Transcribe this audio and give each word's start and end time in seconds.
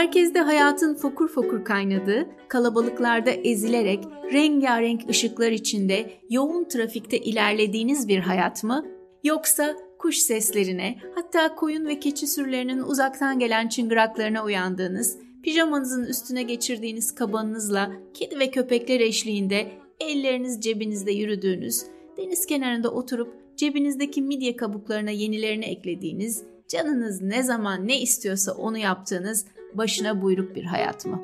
Merkezde 0.00 0.40
hayatın 0.40 0.94
fokur 0.94 1.28
fokur 1.28 1.64
kaynadığı, 1.64 2.28
kalabalıklarda 2.48 3.30
ezilerek 3.30 4.04
rengarenk 4.32 5.10
ışıklar 5.10 5.52
içinde 5.52 6.10
yoğun 6.30 6.64
trafikte 6.64 7.18
ilerlediğiniz 7.18 8.08
bir 8.08 8.18
hayat 8.18 8.64
mı? 8.64 8.86
Yoksa 9.24 9.76
kuş 9.98 10.16
seslerine, 10.16 10.98
hatta 11.14 11.54
koyun 11.54 11.86
ve 11.86 12.00
keçi 12.00 12.26
sürülerinin 12.26 12.78
uzaktan 12.78 13.38
gelen 13.38 13.68
çıngıraklarına 13.68 14.44
uyandığınız, 14.44 15.18
pijamanızın 15.42 16.04
üstüne 16.04 16.42
geçirdiğiniz 16.42 17.14
kabanınızla 17.14 17.92
kedi 18.14 18.38
ve 18.38 18.50
köpekler 18.50 19.00
eşliğinde 19.00 19.68
elleriniz 20.00 20.60
cebinizde 20.60 21.12
yürüdüğünüz, 21.12 21.82
deniz 22.16 22.46
kenarında 22.46 22.90
oturup 22.90 23.34
cebinizdeki 23.56 24.22
midye 24.22 24.56
kabuklarına 24.56 25.10
yenilerini 25.10 25.64
eklediğiniz, 25.64 26.42
canınız 26.68 27.22
ne 27.22 27.42
zaman 27.42 27.88
ne 27.88 28.00
istiyorsa 28.00 28.52
onu 28.52 28.78
yaptığınız 28.78 29.46
başına 29.74 30.22
buyruk 30.22 30.54
bir 30.54 30.64
hayat 30.64 31.06
mı? 31.06 31.22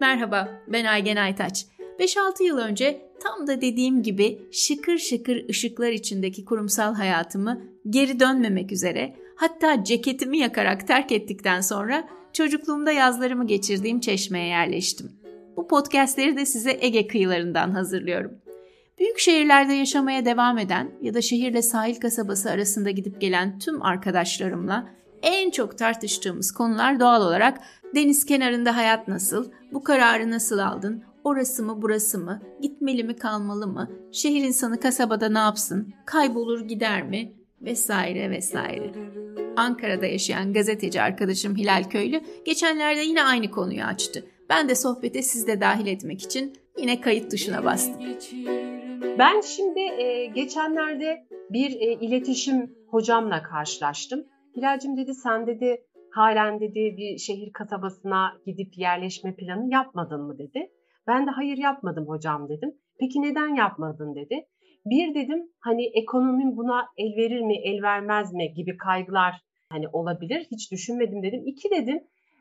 Merhaba, 0.00 0.48
ben 0.68 0.84
Aygen 0.84 1.16
Aytaç. 1.16 1.66
5-6 1.98 2.42
yıl 2.42 2.58
önce 2.58 3.00
tam 3.20 3.46
da 3.46 3.60
dediğim 3.60 4.02
gibi 4.02 4.38
şıkır 4.52 4.98
şıkır 4.98 5.48
ışıklar 5.48 5.90
içindeki 5.90 6.44
kurumsal 6.44 6.94
hayatımı 6.94 7.62
geri 7.90 8.20
dönmemek 8.20 8.72
üzere 8.72 9.16
hatta 9.36 9.84
ceketimi 9.84 10.38
yakarak 10.38 10.86
terk 10.86 11.12
ettikten 11.12 11.60
sonra 11.60 12.08
çocukluğumda 12.32 12.92
yazlarımı 12.92 13.46
geçirdiğim 13.46 14.00
çeşmeye 14.00 14.46
yerleştim. 14.46 15.12
Bu 15.56 15.68
podcastleri 15.68 16.36
de 16.36 16.46
size 16.46 16.78
Ege 16.80 17.06
kıyılarından 17.06 17.70
hazırlıyorum. 17.70 18.32
Büyük 18.98 19.18
şehirlerde 19.18 19.72
yaşamaya 19.72 20.24
devam 20.24 20.58
eden 20.58 20.90
ya 21.02 21.14
da 21.14 21.20
şehirle 21.20 21.62
sahil 21.62 22.00
kasabası 22.00 22.50
arasında 22.50 22.90
gidip 22.90 23.20
gelen 23.20 23.58
tüm 23.58 23.82
arkadaşlarımla 23.82 24.88
en 25.22 25.50
çok 25.50 25.78
tartıştığımız 25.78 26.52
konular 26.52 27.00
doğal 27.00 27.26
olarak 27.26 27.60
deniz 27.94 28.26
kenarında 28.26 28.76
hayat 28.76 29.08
nasıl, 29.08 29.50
bu 29.72 29.82
kararı 29.82 30.30
nasıl 30.30 30.58
aldın, 30.58 31.04
orası 31.24 31.62
mı 31.62 31.82
burası 31.82 32.18
mı, 32.18 32.42
gitmeli 32.62 33.04
mi 33.04 33.16
kalmalı 33.16 33.66
mı, 33.66 33.90
şehir 34.12 34.44
insanı 34.44 34.80
kasabada 34.80 35.28
ne 35.28 35.38
yapsın, 35.38 35.92
kaybolur 36.06 36.60
gider 36.60 37.02
mi 37.02 37.32
vesaire 37.60 38.30
vesaire. 38.30 38.92
Ankara'da 39.56 40.06
yaşayan 40.06 40.52
gazeteci 40.52 41.02
arkadaşım 41.02 41.56
Hilal 41.56 41.84
Köylü 41.90 42.20
geçenlerde 42.44 43.00
yine 43.00 43.24
aynı 43.24 43.50
konuyu 43.50 43.84
açtı. 43.84 44.24
Ben 44.48 44.68
de 44.68 44.74
sohbete 44.74 45.22
siz 45.22 45.46
de 45.46 45.60
dahil 45.60 45.86
etmek 45.86 46.22
için 46.22 46.52
yine 46.78 47.00
kayıt 47.00 47.30
tuşuna 47.30 47.64
bastım. 47.64 48.02
Ben 49.18 49.40
şimdi 49.40 49.80
e, 49.80 50.26
geçenlerde 50.26 51.26
bir 51.50 51.70
e, 51.70 51.92
iletişim 52.00 52.74
hocamla 52.86 53.42
karşılaştım. 53.42 54.24
Hilal'cim 54.56 54.96
dedi 54.96 55.14
sen 55.14 55.46
dedi 55.46 55.84
halen 56.10 56.60
dedi 56.60 56.94
bir 56.96 57.18
şehir 57.18 57.52
kasabasına 57.52 58.32
gidip 58.46 58.78
yerleşme 58.78 59.36
planı 59.36 59.72
yapmadın 59.72 60.20
mı 60.20 60.38
dedi. 60.38 60.70
Ben 61.06 61.26
de 61.26 61.30
hayır 61.30 61.56
yapmadım 61.56 62.08
hocam 62.08 62.48
dedim. 62.48 62.74
Peki 63.00 63.22
neden 63.22 63.54
yapmadın 63.54 64.14
dedi. 64.14 64.46
Bir 64.86 65.14
dedim 65.14 65.48
hani 65.60 65.86
ekonomim 65.86 66.56
buna 66.56 66.86
el 66.96 67.16
verir 67.16 67.40
mi 67.40 67.56
el 67.64 67.82
vermez 67.82 68.32
mi 68.32 68.54
gibi 68.54 68.76
kaygılar 68.76 69.34
hani 69.70 69.88
olabilir 69.88 70.46
hiç 70.50 70.72
düşünmedim 70.72 71.22
dedim. 71.22 71.42
İki 71.46 71.70
dedim 71.70 72.00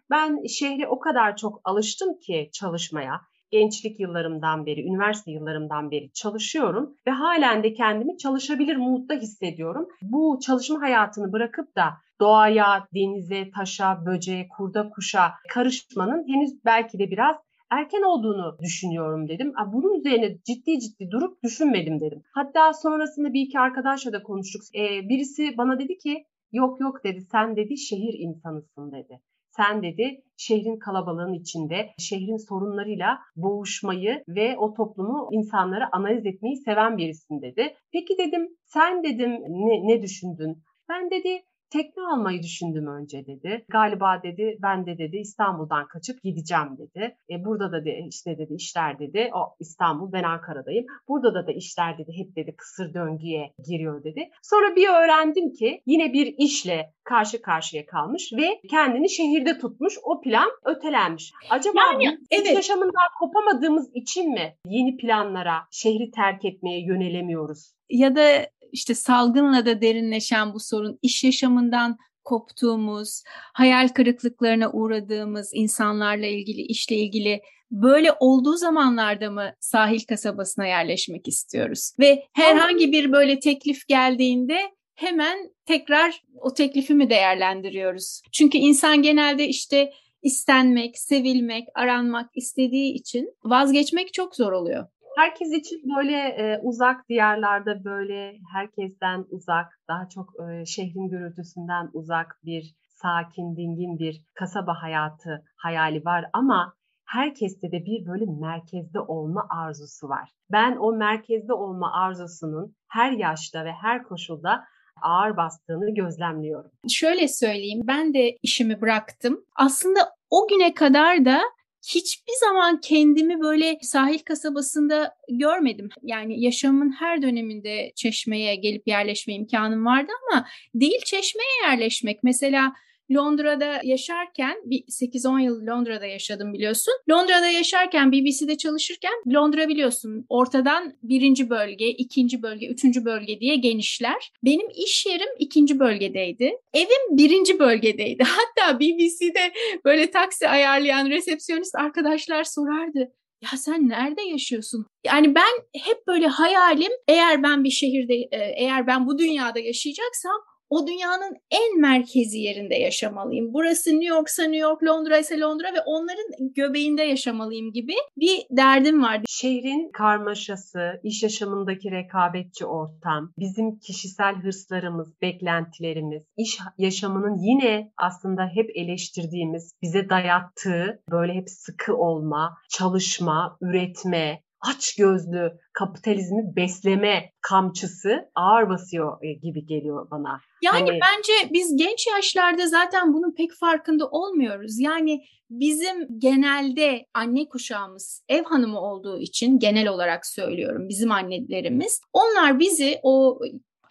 ben 0.09 0.43
şehre 0.47 0.87
o 0.87 0.99
kadar 0.99 1.37
çok 1.37 1.61
alıştım 1.63 2.19
ki 2.19 2.49
çalışmaya 2.53 3.21
gençlik 3.51 3.99
yıllarımdan 3.99 4.65
beri, 4.65 4.83
üniversite 4.83 5.31
yıllarımdan 5.31 5.91
beri 5.91 6.11
çalışıyorum 6.13 6.97
ve 7.07 7.11
halen 7.11 7.63
de 7.63 7.73
kendimi 7.73 8.17
çalışabilir 8.17 8.75
modda 8.75 9.13
hissediyorum. 9.13 9.87
Bu 10.01 10.39
çalışma 10.45 10.81
hayatını 10.81 11.31
bırakıp 11.31 11.75
da 11.75 11.83
doğaya, 12.19 12.87
denize, 12.95 13.51
taşa, 13.51 14.05
böceğe, 14.05 14.47
kurda, 14.47 14.89
kuşa 14.89 15.33
karışmanın 15.49 16.27
henüz 16.27 16.65
belki 16.65 16.99
de 16.99 17.11
biraz 17.11 17.35
erken 17.69 18.01
olduğunu 18.01 18.57
düşünüyorum 18.61 19.29
dedim. 19.29 19.53
Bunun 19.73 19.99
üzerine 19.99 20.37
ciddi 20.45 20.79
ciddi 20.79 21.11
durup 21.11 21.43
düşünmedim 21.43 21.99
dedim. 21.99 22.21
Hatta 22.33 22.73
sonrasında 22.73 23.33
bir 23.33 23.41
iki 23.41 23.59
arkadaşla 23.59 24.13
da 24.13 24.23
konuştuk. 24.23 24.61
Ee, 24.75 25.09
birisi 25.09 25.57
bana 25.57 25.79
dedi 25.79 25.97
ki 25.97 26.25
yok 26.51 26.81
yok 26.81 27.03
dedi 27.03 27.21
sen 27.21 27.55
dedi 27.55 27.77
şehir 27.77 28.13
insanısın 28.19 28.91
dedi. 28.91 29.19
Sen 29.57 29.83
dedi 29.83 30.21
şehrin 30.37 30.79
kalabalığın 30.79 31.33
içinde 31.33 31.89
şehrin 31.99 32.47
sorunlarıyla 32.47 33.19
boğuşmayı 33.35 34.23
ve 34.27 34.57
o 34.57 34.73
toplumu 34.73 35.29
insanları 35.31 35.95
analiz 35.95 36.25
etmeyi 36.25 36.57
seven 36.57 36.97
birisin 36.97 37.41
dedi. 37.41 37.75
Peki 37.91 38.17
dedim 38.17 38.47
sen 38.65 39.03
dedim 39.03 39.31
ne, 39.49 39.87
ne 39.87 40.01
düşündün? 40.01 40.63
Ben 40.89 41.11
dedi 41.11 41.41
tekne 41.71 42.03
almayı 42.13 42.43
düşündüm 42.43 42.87
önce 42.87 43.25
dedi. 43.25 43.65
Galiba 43.69 44.23
dedi 44.23 44.57
ben 44.61 44.85
de 44.85 44.97
dedi 44.97 45.17
İstanbul'dan 45.17 45.87
kaçıp 45.87 46.23
gideceğim 46.23 46.77
dedi. 46.77 47.17
E, 47.29 47.45
burada 47.45 47.71
da 47.71 47.85
de, 47.85 47.99
işte 48.07 48.37
dedi 48.37 48.53
işler 48.53 48.99
dedi. 48.99 49.29
O 49.33 49.55
İstanbul 49.59 50.11
ben 50.11 50.23
Ankara'dayım. 50.23 50.85
Burada 51.07 51.33
da 51.33 51.47
da 51.47 51.51
işler 51.51 51.97
dedi 51.97 52.11
hep 52.17 52.35
dedi 52.35 52.55
kısır 52.57 52.93
döngüye 52.93 53.53
giriyor 53.67 54.03
dedi. 54.03 54.29
Sonra 54.43 54.75
bir 54.75 54.87
öğrendim 54.89 55.53
ki 55.53 55.81
yine 55.85 56.13
bir 56.13 56.35
işle 56.37 56.93
karşı 57.03 57.41
karşıya 57.41 57.85
kalmış 57.85 58.33
ve 58.33 58.61
kendini 58.69 59.09
şehirde 59.09 59.57
tutmuş. 59.57 59.93
O 60.03 60.21
plan 60.21 60.49
ötelenmiş. 60.65 61.31
Acaba 61.49 61.79
yani, 62.03 62.17
evet. 62.31 62.55
yaşamından 62.55 63.07
kopamadığımız 63.19 63.89
için 63.93 64.31
mi 64.31 64.55
yeni 64.65 64.97
planlara, 64.97 65.57
şehri 65.71 66.11
terk 66.11 66.45
etmeye 66.45 66.85
yönelemiyoruz? 66.85 67.73
Ya 67.89 68.15
da 68.15 68.47
işte 68.71 68.95
salgınla 68.95 69.65
da 69.65 69.81
derinleşen 69.81 70.53
bu 70.53 70.59
sorun, 70.59 70.99
iş 71.01 71.23
yaşamından 71.23 71.97
koptuğumuz, 72.23 73.23
hayal 73.53 73.87
kırıklıklarına 73.87 74.71
uğradığımız 74.71 75.51
insanlarla 75.53 76.25
ilgili, 76.25 76.61
işle 76.61 76.95
ilgili 76.95 77.41
böyle 77.71 78.13
olduğu 78.19 78.57
zamanlarda 78.57 79.31
mı 79.31 79.53
sahil 79.59 79.99
kasabasına 80.09 80.67
yerleşmek 80.67 81.27
istiyoruz? 81.27 81.91
Ve 81.99 82.25
herhangi 82.33 82.91
bir 82.91 83.11
böyle 83.11 83.39
teklif 83.39 83.87
geldiğinde 83.87 84.59
hemen 84.95 85.51
tekrar 85.65 86.23
o 86.41 86.53
teklifi 86.53 86.93
mi 86.93 87.09
değerlendiriyoruz? 87.09 88.21
Çünkü 88.31 88.57
insan 88.57 89.01
genelde 89.01 89.47
işte 89.47 89.93
istenmek, 90.21 90.99
sevilmek, 90.99 91.67
aranmak 91.75 92.29
istediği 92.35 92.93
için 92.93 93.33
vazgeçmek 93.43 94.13
çok 94.13 94.35
zor 94.35 94.51
oluyor. 94.51 94.87
Herkes 95.15 95.51
için 95.51 95.81
böyle 95.97 96.17
e, 96.17 96.59
uzak 96.63 97.09
diyarlarda 97.09 97.83
böyle 97.83 98.37
herkesten 98.53 99.25
uzak, 99.29 99.79
daha 99.87 100.09
çok 100.09 100.33
e, 100.39 100.65
şehrin 100.65 101.09
gürültüsünden 101.09 101.89
uzak 101.93 102.39
bir 102.45 102.75
sakin, 102.89 103.55
dingin 103.55 103.99
bir 103.99 104.21
kasaba 104.33 104.73
hayatı 104.81 105.43
hayali 105.55 106.05
var 106.05 106.25
ama 106.33 106.73
herkeste 107.05 107.71
de 107.71 107.85
bir 107.85 108.05
böyle 108.05 108.25
merkezde 108.25 108.99
olma 108.99 109.47
arzusu 109.49 110.09
var. 110.09 110.29
Ben 110.51 110.77
o 110.79 110.91
merkezde 110.91 111.53
olma 111.53 111.93
arzusunun 111.93 112.75
her 112.87 113.11
yaşta 113.11 113.65
ve 113.65 113.71
her 113.71 114.03
koşulda 114.03 114.63
ağır 115.01 115.37
bastığını 115.37 115.93
gözlemliyorum. 115.93 116.71
Şöyle 116.89 117.27
söyleyeyim, 117.27 117.81
ben 117.83 118.13
de 118.13 118.37
işimi 118.41 118.81
bıraktım. 118.81 119.45
Aslında 119.55 119.99
o 120.29 120.47
güne 120.47 120.73
kadar 120.73 121.25
da 121.25 121.41
hiçbir 121.87 122.33
zaman 122.39 122.79
kendimi 122.81 123.41
böyle 123.41 123.77
sahil 123.81 124.19
kasabasında 124.19 125.15
görmedim. 125.29 125.89
Yani 126.01 126.43
yaşamın 126.43 126.91
her 126.91 127.21
döneminde 127.21 127.91
Çeşme'ye 127.95 128.55
gelip 128.55 128.87
yerleşme 128.87 129.33
imkanım 129.33 129.85
vardı 129.85 130.11
ama 130.31 130.47
değil 130.75 131.01
Çeşme'ye 131.05 131.71
yerleşmek. 131.71 132.23
Mesela 132.23 132.73
Londra'da 133.13 133.81
yaşarken 133.83 134.57
bir 134.65 134.83
8-10 134.83 135.41
yıl 135.41 135.67
Londra'da 135.67 136.05
yaşadım 136.05 136.53
biliyorsun. 136.53 136.93
Londra'da 137.09 137.47
yaşarken 137.47 138.11
BBC'de 138.11 138.57
çalışırken 138.57 139.13
Londra 139.33 139.67
biliyorsun 139.67 140.25
ortadan 140.29 140.93
birinci 141.03 141.49
bölge, 141.49 141.89
ikinci 141.89 142.41
bölge, 142.41 142.67
üçüncü 142.67 143.05
bölge 143.05 143.39
diye 143.39 143.55
genişler. 143.55 144.31
Benim 144.43 144.67
iş 144.75 145.05
yerim 145.05 145.29
ikinci 145.39 145.79
bölgedeydi. 145.79 146.51
Evim 146.73 147.17
birinci 147.17 147.59
bölgedeydi. 147.59 148.23
Hatta 148.27 148.79
BBC'de 148.79 149.53
böyle 149.85 150.11
taksi 150.11 150.47
ayarlayan 150.47 151.09
resepsiyonist 151.09 151.75
arkadaşlar 151.75 152.43
sorardı 152.43 153.11
ya 153.41 153.57
sen 153.57 153.89
nerede 153.89 154.21
yaşıyorsun? 154.21 154.85
Yani 155.05 155.35
ben 155.35 155.81
hep 155.81 156.07
böyle 156.07 156.27
hayalim 156.27 156.91
eğer 157.07 157.43
ben 157.43 157.63
bir 157.63 157.69
şehirde 157.69 158.13
eğer 158.55 158.87
ben 158.87 159.07
bu 159.07 159.17
dünyada 159.17 159.59
yaşayacaksam 159.59 160.41
o 160.71 160.87
dünyanın 160.87 161.37
en 161.51 161.81
merkezi 161.81 162.39
yerinde 162.39 162.75
yaşamalıyım. 162.75 163.53
Burası 163.53 163.89
New 163.89 164.05
York'sa 164.05 164.43
New 164.43 164.57
York, 164.57 164.83
Londra 164.83 165.17
ise 165.17 165.39
Londra 165.39 165.73
ve 165.73 165.81
onların 165.85 166.53
göbeğinde 166.55 167.03
yaşamalıyım 167.03 167.71
gibi 167.71 167.93
bir 168.17 168.45
derdim 168.51 169.03
vardı. 169.03 169.23
Şehrin 169.27 169.91
karmaşası, 169.91 170.99
iş 171.03 171.23
yaşamındaki 171.23 171.91
rekabetçi 171.91 172.65
ortam, 172.65 173.33
bizim 173.39 173.79
kişisel 173.79 174.35
hırslarımız, 174.35 175.21
beklentilerimiz, 175.21 176.23
iş 176.37 176.59
yaşamının 176.77 177.37
yine 177.37 177.91
aslında 177.97 178.41
hep 178.53 178.69
eleştirdiğimiz, 178.75 179.73
bize 179.81 180.09
dayattığı 180.09 181.03
böyle 181.11 181.33
hep 181.33 181.49
sıkı 181.49 181.95
olma, 181.95 182.57
çalışma, 182.69 183.57
üretme, 183.61 184.41
aç 184.61 184.95
gözlü 184.95 185.51
kapitalizmi 185.73 186.55
besleme 186.55 187.31
kamçısı 187.41 188.29
ağır 188.35 188.69
basıyor 188.69 189.17
e, 189.23 189.33
gibi 189.33 189.65
geliyor 189.65 190.11
bana. 190.11 190.41
Yani 190.61 190.89
hani... 190.89 190.99
bence 191.01 191.53
biz 191.53 191.77
genç 191.77 192.07
yaşlarda 192.07 192.67
zaten 192.67 193.13
bunun 193.13 193.35
pek 193.35 193.51
farkında 193.59 194.07
olmuyoruz. 194.07 194.79
Yani 194.79 195.23
bizim 195.49 196.19
genelde 196.19 197.05
anne 197.13 197.49
kuşağımız 197.49 198.23
ev 198.29 198.43
hanımı 198.43 198.79
olduğu 198.79 199.19
için 199.19 199.59
genel 199.59 199.87
olarak 199.87 200.25
söylüyorum 200.25 200.89
bizim 200.89 201.11
annelerimiz. 201.11 202.01
Onlar 202.13 202.59
bizi 202.59 202.99
o 203.03 203.39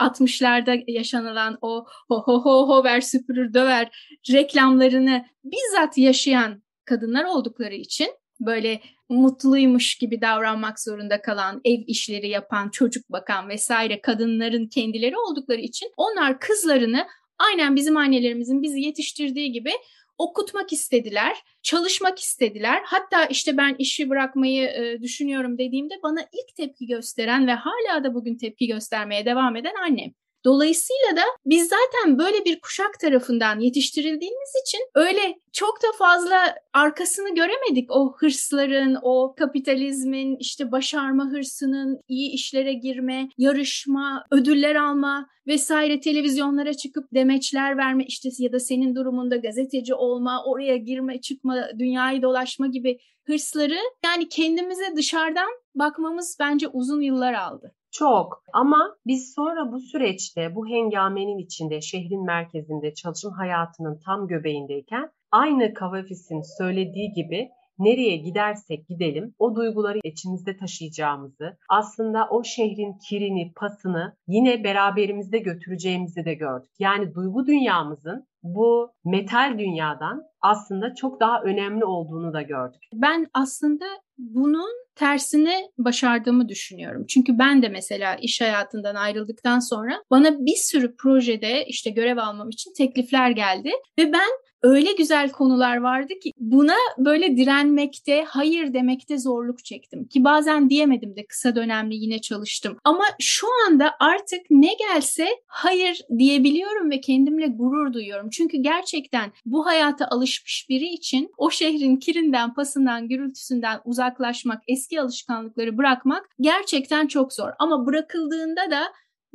60'larda 0.00 0.84
yaşanılan 0.86 1.58
o 1.60 1.84
ho 2.08 2.22
ho 2.22 2.44
ho 2.44 2.68
ho 2.68 2.84
ver 2.84 3.00
süpürür 3.00 3.54
döver 3.54 4.16
reklamlarını 4.32 5.24
bizzat 5.44 5.98
yaşayan 5.98 6.62
kadınlar 6.84 7.24
oldukları 7.24 7.74
için 7.74 8.08
böyle 8.40 8.80
mutluymuş 9.08 9.94
gibi 9.94 10.20
davranmak 10.20 10.80
zorunda 10.80 11.22
kalan, 11.22 11.60
ev 11.64 11.78
işleri 11.86 12.28
yapan, 12.28 12.68
çocuk 12.70 13.12
bakan 13.12 13.48
vesaire 13.48 14.00
kadınların 14.00 14.66
kendileri 14.66 15.16
oldukları 15.16 15.60
için 15.60 15.92
onlar 15.96 16.40
kızlarını 16.40 17.06
aynen 17.38 17.76
bizim 17.76 17.96
annelerimizin 17.96 18.62
bizi 18.62 18.80
yetiştirdiği 18.80 19.52
gibi 19.52 19.70
okutmak 20.18 20.72
istediler, 20.72 21.36
çalışmak 21.62 22.18
istediler. 22.18 22.82
Hatta 22.84 23.24
işte 23.24 23.56
ben 23.56 23.74
işi 23.78 24.10
bırakmayı 24.10 24.68
e, 24.68 25.02
düşünüyorum 25.02 25.58
dediğimde 25.58 25.94
bana 26.02 26.20
ilk 26.20 26.56
tepki 26.56 26.86
gösteren 26.86 27.46
ve 27.46 27.52
hala 27.52 28.04
da 28.04 28.14
bugün 28.14 28.36
tepki 28.36 28.66
göstermeye 28.66 29.24
devam 29.24 29.56
eden 29.56 29.74
annem. 29.86 30.10
Dolayısıyla 30.44 31.16
da 31.16 31.22
biz 31.46 31.68
zaten 31.68 32.18
böyle 32.18 32.44
bir 32.44 32.60
kuşak 32.60 33.00
tarafından 33.00 33.60
yetiştirildiğimiz 33.60 34.52
için 34.66 34.80
öyle 34.94 35.38
çok 35.52 35.82
da 35.82 35.86
fazla 35.98 36.54
arkasını 36.72 37.34
göremedik 37.34 37.90
o 37.90 38.12
hırsların, 38.16 38.98
o 39.02 39.34
kapitalizmin, 39.38 40.36
işte 40.36 40.72
başarma 40.72 41.24
hırsının, 41.30 42.00
iyi 42.08 42.32
işlere 42.32 42.72
girme, 42.72 43.28
yarışma, 43.38 44.24
ödüller 44.30 44.74
alma 44.74 45.28
vesaire 45.46 46.00
televizyonlara 46.00 46.74
çıkıp 46.74 47.04
demeçler 47.14 47.76
verme 47.76 48.04
işte 48.04 48.28
ya 48.38 48.52
da 48.52 48.60
senin 48.60 48.94
durumunda 48.94 49.36
gazeteci 49.36 49.94
olma, 49.94 50.44
oraya 50.44 50.76
girme, 50.76 51.20
çıkma, 51.20 51.68
dünyayı 51.78 52.22
dolaşma 52.22 52.66
gibi 52.66 52.98
hırsları 53.24 53.78
yani 54.04 54.28
kendimize 54.28 54.96
dışarıdan 54.96 55.48
bakmamız 55.74 56.36
bence 56.40 56.68
uzun 56.68 57.00
yıllar 57.00 57.34
aldı. 57.34 57.74
Çok 57.90 58.42
ama 58.52 58.96
biz 59.06 59.34
sonra 59.34 59.72
bu 59.72 59.80
süreçte 59.80 60.54
bu 60.54 60.68
hengamenin 60.68 61.38
içinde 61.38 61.80
şehrin 61.80 62.24
merkezinde 62.24 62.94
çalışım 62.94 63.32
hayatının 63.32 64.00
tam 64.04 64.26
göbeğindeyken 64.28 65.10
aynı 65.30 65.74
Kavafis'in 65.74 66.42
söylediği 66.58 67.12
gibi 67.12 67.48
nereye 67.78 68.16
gidersek 68.16 68.88
gidelim 68.88 69.34
o 69.38 69.56
duyguları 69.56 69.98
içimizde 70.04 70.56
taşıyacağımızı, 70.56 71.56
aslında 71.68 72.28
o 72.30 72.44
şehrin 72.44 72.98
kirini, 73.08 73.52
pasını 73.56 74.16
yine 74.26 74.64
beraberimizde 74.64 75.38
götüreceğimizi 75.38 76.24
de 76.24 76.34
gördük. 76.34 76.70
Yani 76.78 77.14
duygu 77.14 77.46
dünyamızın 77.46 78.26
bu 78.42 78.92
metal 79.04 79.58
dünyadan 79.58 80.29
aslında 80.42 80.94
çok 80.94 81.20
daha 81.20 81.42
önemli 81.42 81.84
olduğunu 81.84 82.32
da 82.32 82.42
gördük. 82.42 82.82
Ben 82.94 83.26
aslında 83.34 83.84
bunun 84.18 84.70
tersini 84.94 85.70
başardığımı 85.78 86.48
düşünüyorum. 86.48 87.04
Çünkü 87.08 87.38
ben 87.38 87.62
de 87.62 87.68
mesela 87.68 88.14
iş 88.14 88.40
hayatından 88.40 88.94
ayrıldıktan 88.94 89.58
sonra 89.58 90.02
bana 90.10 90.38
bir 90.38 90.56
sürü 90.56 90.96
projede 90.96 91.64
işte 91.66 91.90
görev 91.90 92.16
almam 92.16 92.48
için 92.48 92.72
teklifler 92.76 93.30
geldi 93.30 93.70
ve 93.98 94.12
ben 94.12 94.30
öyle 94.62 94.92
güzel 94.92 95.30
konular 95.30 95.76
vardı 95.76 96.14
ki 96.22 96.32
buna 96.38 96.76
böyle 96.98 97.36
direnmekte, 97.36 98.24
hayır 98.28 98.74
demekte 98.74 99.18
zorluk 99.18 99.64
çektim. 99.64 100.04
Ki 100.04 100.24
bazen 100.24 100.70
diyemedim 100.70 101.16
de 101.16 101.26
kısa 101.26 101.56
dönemli 101.56 101.94
yine 101.94 102.20
çalıştım. 102.20 102.76
Ama 102.84 103.04
şu 103.20 103.46
anda 103.66 103.94
artık 104.00 104.40
ne 104.50 104.74
gelse 104.74 105.28
hayır 105.46 106.00
diyebiliyorum 106.18 106.90
ve 106.90 107.00
kendimle 107.00 107.46
gurur 107.46 107.92
duyuyorum. 107.92 108.30
Çünkü 108.30 108.56
gerçekten 108.56 109.32
bu 109.44 109.66
hayata 109.66 110.06
alışmış 110.06 110.66
biri 110.68 110.86
için 110.86 111.30
o 111.36 111.50
şehrin 111.50 111.96
kirinden, 111.96 112.54
pasından, 112.54 113.08
gürültüsünden 113.08 113.80
uzaklaşmak, 113.84 114.62
eski 114.68 115.00
alışkanlıkları 115.00 115.78
bırakmak 115.78 116.28
gerçekten 116.40 117.06
çok 117.06 117.32
zor. 117.32 117.50
Ama 117.58 117.86
bırakıldığında 117.86 118.70
da 118.70 118.82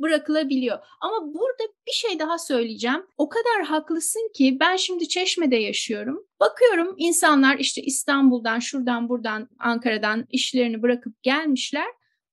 bırakılabiliyor. 0.00 0.78
Ama 1.00 1.34
burada 1.34 1.72
bir 1.86 1.92
şey 1.92 2.18
daha 2.18 2.38
söyleyeceğim. 2.38 3.06
O 3.16 3.28
kadar 3.28 3.64
haklısın 3.66 4.30
ki 4.34 4.56
ben 4.60 4.76
şimdi 4.76 5.08
Çeşme'de 5.08 5.56
yaşıyorum. 5.56 6.26
Bakıyorum 6.40 6.94
insanlar 6.98 7.58
işte 7.58 7.82
İstanbul'dan, 7.82 8.58
şuradan, 8.58 9.08
buradan, 9.08 9.48
Ankara'dan 9.58 10.26
işlerini 10.30 10.82
bırakıp 10.82 11.22
gelmişler 11.22 11.86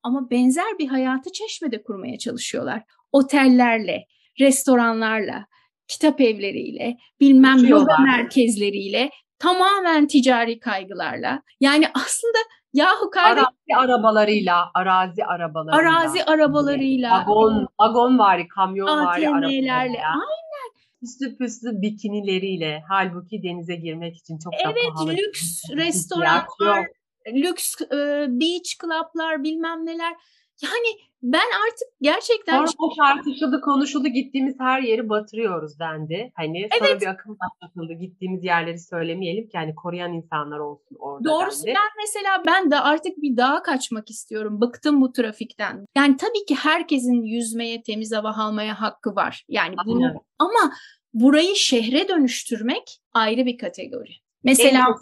ama 0.03 0.29
benzer 0.29 0.79
bir 0.79 0.87
hayatı 0.87 1.31
Çeşme'de 1.31 1.83
kurmaya 1.83 2.17
çalışıyorlar. 2.17 2.83
Otellerle, 3.11 4.05
restoranlarla, 4.39 5.45
kitap 5.87 6.21
evleriyle, 6.21 6.97
bilmem 7.19 7.65
yoga 7.65 7.97
merkezleriyle, 7.97 9.09
tamamen 9.39 10.07
ticari 10.07 10.59
kaygılarla. 10.59 11.41
Yani 11.59 11.87
aslında 11.93 12.37
Yahu 12.73 13.09
kardeşim. 13.09 13.47
Arazi 13.69 13.87
arabalarıyla, 13.87 14.71
arazi 14.73 15.25
arabalarıyla. 15.25 15.99
Arazi 15.99 16.23
arabalarıyla. 16.23 17.21
Vagon, 17.27 17.67
vagon 17.79 18.19
var, 18.19 18.47
kamyon 18.47 18.87
var 18.87 19.19
arabalarıyla. 19.19 19.75
Aynen. 19.75 19.99
Püslü 20.99 21.37
püslü 21.37 21.81
bikinileriyle. 21.81 22.83
Halbuki 22.89 23.43
denize 23.43 23.75
girmek 23.75 24.17
için 24.17 24.39
çok 24.39 24.53
evet, 24.53 24.75
da 24.75 24.93
pahalı. 24.93 25.13
Evet, 25.13 25.19
lüks 25.19 25.63
restoranlar, 25.75 26.87
lüks 27.27 27.81
e, 27.81 28.25
beach 28.29 28.79
club'lar 28.81 29.43
bilmem 29.43 29.85
neler. 29.85 30.13
Yani 30.61 30.99
ben 31.23 31.37
artık 31.37 31.87
gerçekten... 32.01 32.57
Sonra 32.57 32.71
bu 32.79 32.95
tartışıldı, 32.95 33.61
konuşuldu, 33.61 34.07
gittiğimiz 34.07 34.55
her 34.59 34.81
yeri 34.81 35.09
batırıyoruz 35.09 35.79
dendi. 35.79 36.31
Hani 36.35 36.67
sonra 36.77 36.89
evet. 36.89 37.01
bir 37.01 37.07
akım 37.07 37.37
başlatıldı, 37.39 37.93
gittiğimiz 37.93 38.43
yerleri 38.43 38.79
söylemeyelim 38.79 39.49
ki 39.49 39.57
hani 39.57 39.75
koruyan 39.75 40.13
insanlar 40.13 40.59
olsun 40.59 40.97
orada 40.99 41.29
Doğrusu 41.29 41.65
dendi. 41.65 41.75
ben 41.75 42.03
mesela 42.03 42.43
ben 42.45 42.71
de 42.71 42.79
artık 42.79 43.17
bir 43.17 43.37
dağa 43.37 43.63
kaçmak 43.63 44.09
istiyorum. 44.09 44.61
Bıktım 44.61 45.01
bu 45.01 45.11
trafikten. 45.11 45.85
Yani 45.95 46.17
tabii 46.17 46.45
ki 46.47 46.55
herkesin 46.55 47.21
yüzmeye, 47.23 47.83
temiz 47.83 48.13
hava 48.13 48.33
almaya 48.37 48.81
hakkı 48.81 49.15
var. 49.15 49.45
Yani 49.47 49.75
bunu 49.85 50.05
Aynen. 50.05 50.19
ama 50.39 50.73
burayı 51.13 51.55
şehre 51.55 52.07
dönüştürmek 52.07 52.99
ayrı 53.13 53.45
bir 53.45 53.57
kategori. 53.57 54.11
Mesela 54.43 54.79
en 54.79 54.85
çok 54.85 54.99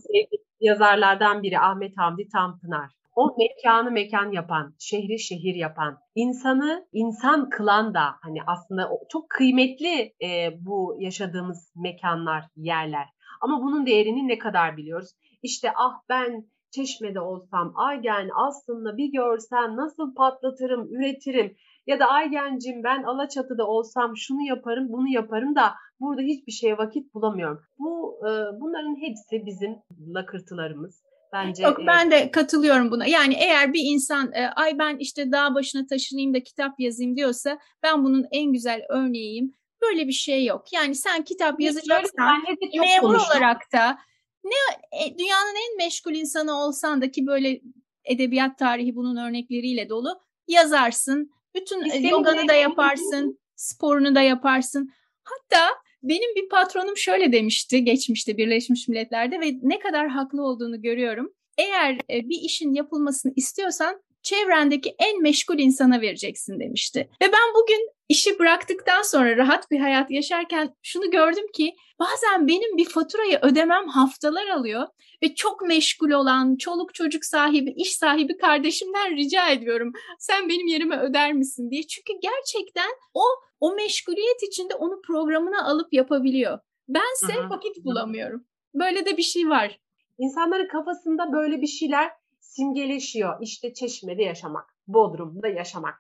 yazarlardan 0.60 1.44
biri 1.44 1.60
Ahmet 1.60 1.98
Hamdi 1.98 2.28
Tanpınar 2.30 3.01
o 3.16 3.36
mekanı 3.38 3.92
mekan 3.92 4.32
yapan, 4.32 4.76
şehri 4.80 5.20
şehir 5.20 5.56
yapan, 5.56 5.98
insanı 6.16 6.88
insan 6.94 7.50
kılan 7.50 7.94
da 7.94 8.04
hani 8.22 8.40
aslında 8.48 8.90
çok 9.10 9.30
kıymetli 9.30 10.14
e, 10.24 10.50
bu 10.66 10.98
yaşadığımız 11.00 11.72
mekanlar, 11.76 12.44
yerler. 12.56 13.06
Ama 13.42 13.62
bunun 13.64 13.86
değerini 13.86 14.28
ne 14.28 14.38
kadar 14.38 14.78
biliyoruz? 14.78 15.10
İşte 15.44 15.72
ah 15.76 15.94
ben 16.10 16.46
Çeşme'de 16.72 17.20
olsam 17.20 17.74
Aygen 17.76 18.30
aslında 18.48 18.98
bir 18.98 19.12
görsen 19.12 19.78
nasıl 19.78 20.16
patlatırım, 20.16 20.96
üretirim. 20.96 21.56
Ya 21.88 22.00
da 22.00 22.06
Aygencim 22.06 22.84
ben 22.84 23.04
Alaçatı'da 23.04 23.68
olsam 23.68 24.18
şunu 24.18 24.42
yaparım, 24.42 24.88
bunu 24.90 25.10
yaparım 25.10 25.56
da 25.56 25.74
burada 26.00 26.22
hiçbir 26.22 26.52
şeye 26.52 26.78
vakit 26.78 27.14
bulamıyorum. 27.14 27.62
Bu 27.80 28.20
e, 28.20 28.30
bunların 28.60 28.96
hepsi 29.02 29.46
bizim 29.46 29.76
lakırtılarımız. 30.14 31.11
Bence 31.34 31.64
Yok 31.64 31.78
ben 31.88 32.12
de 32.12 32.32
katılıyorum 32.32 32.92
buna. 32.92 33.06
Yani 33.06 33.34
eğer 33.34 33.74
bir 33.74 33.82
insan 33.84 34.34
e, 34.34 34.48
ay 34.48 34.78
ben 34.80 34.98
işte 34.98 35.32
dağ 35.32 35.56
başına 35.56 35.86
taşınayım 35.86 36.34
da 36.34 36.44
kitap 36.44 36.80
yazayım 36.80 37.16
diyorsa 37.16 37.60
ben 37.84 38.04
bunun 38.04 38.26
en 38.32 38.54
güzel 38.54 38.82
örneğiyim. 38.90 39.54
Böyle 39.82 40.08
bir 40.08 40.14
şey 40.14 40.46
yok. 40.46 40.74
Yani 40.74 40.96
sen 40.96 41.24
kitap 41.24 41.62
yazacaksan 41.62 42.44
memur 42.80 43.16
olarak 43.16 43.72
da 43.74 43.98
ne 44.44 44.54
e, 45.02 45.18
dünyanın 45.18 45.56
en 45.56 45.78
meşgul 45.78 46.14
insanı 46.14 46.54
olsan 46.54 47.02
da 47.02 47.12
ki 47.12 47.28
böyle 47.28 47.62
edebiyat 48.06 48.58
tarihi 48.58 48.96
bunun 48.96 49.16
örnekleriyle 49.16 49.90
dolu 49.90 50.22
yazarsın. 50.48 51.32
Bütün 51.56 51.86
İstedim 51.86 52.10
yoganı 52.10 52.48
da 52.48 52.54
yaparsın, 52.54 53.40
sporunu 53.56 54.16
da 54.16 54.22
yaparsın. 54.22 54.94
Hatta 55.24 55.70
benim 56.04 56.36
bir 56.36 56.50
patronum 56.50 56.98
şöyle 56.98 57.32
demişti 57.32 57.84
geçmişte 57.84 58.38
Birleşmiş 58.38 58.88
Milletler'de 58.88 59.40
ve 59.40 59.54
ne 59.62 59.80
kadar 59.80 60.08
haklı 60.08 60.44
olduğunu 60.44 60.82
görüyorum. 60.82 61.34
Eğer 61.58 61.94
e, 61.94 62.30
bir 62.30 62.42
işin 62.42 62.74
yapılmasını 62.74 63.34
istiyorsan 63.36 64.02
çevrendeki 64.32 64.96
en 65.00 65.22
meşgul 65.22 65.60
insana 65.60 66.02
vereceksin 66.02 66.60
demişti. 66.60 67.00
Ve 67.22 67.26
ben 67.26 67.54
bugün 67.56 67.90
işi 68.10 68.40
bıraktıktan 68.40 69.02
sonra 69.02 69.38
rahat 69.38 69.72
bir 69.72 69.80
hayat 69.80 70.12
yaşarken 70.12 70.76
şunu 70.82 71.12
gördüm 71.12 71.46
ki 71.54 71.76
bazen 72.00 72.48
benim 72.48 72.78
bir 72.78 72.90
faturayı 72.90 73.40
ödemem 73.42 73.88
haftalar 73.88 74.48
alıyor 74.48 74.88
ve 75.24 75.36
çok 75.36 75.62
meşgul 75.62 76.12
olan 76.12 76.56
çoluk 76.56 76.94
çocuk 76.94 77.26
sahibi, 77.26 77.74
iş 77.78 77.96
sahibi 77.96 78.38
kardeşimden 78.38 79.18
rica 79.18 79.50
ediyorum. 79.50 79.94
Sen 80.20 80.50
benim 80.50 80.68
yerime 80.68 81.00
öder 81.00 81.34
misin 81.34 81.72
diye. 81.72 81.84
Çünkü 81.88 82.14
gerçekten 82.22 82.90
o 83.14 83.24
o 83.60 83.76
meşguliyet 83.76 84.44
içinde 84.48 84.76
onu 84.76 85.02
programına 85.02 85.66
alıp 85.66 85.94
yapabiliyor. 85.94 86.60
Bense 86.88 87.40
Aha. 87.40 87.50
vakit 87.50 87.86
bulamıyorum. 87.86 88.46
Böyle 88.74 89.06
de 89.06 89.18
bir 89.18 89.24
şey 89.24 89.50
var. 89.50 89.80
İnsanların 90.18 90.68
kafasında 90.68 91.34
böyle 91.34 91.62
bir 91.62 91.68
şeyler 91.68 92.12
simgeleşiyor. 92.56 93.38
İşte 93.42 93.74
Çeşme'de 93.74 94.24
yaşamak, 94.24 94.76
Bodrum'da 94.88 95.48
yaşamak, 95.48 95.96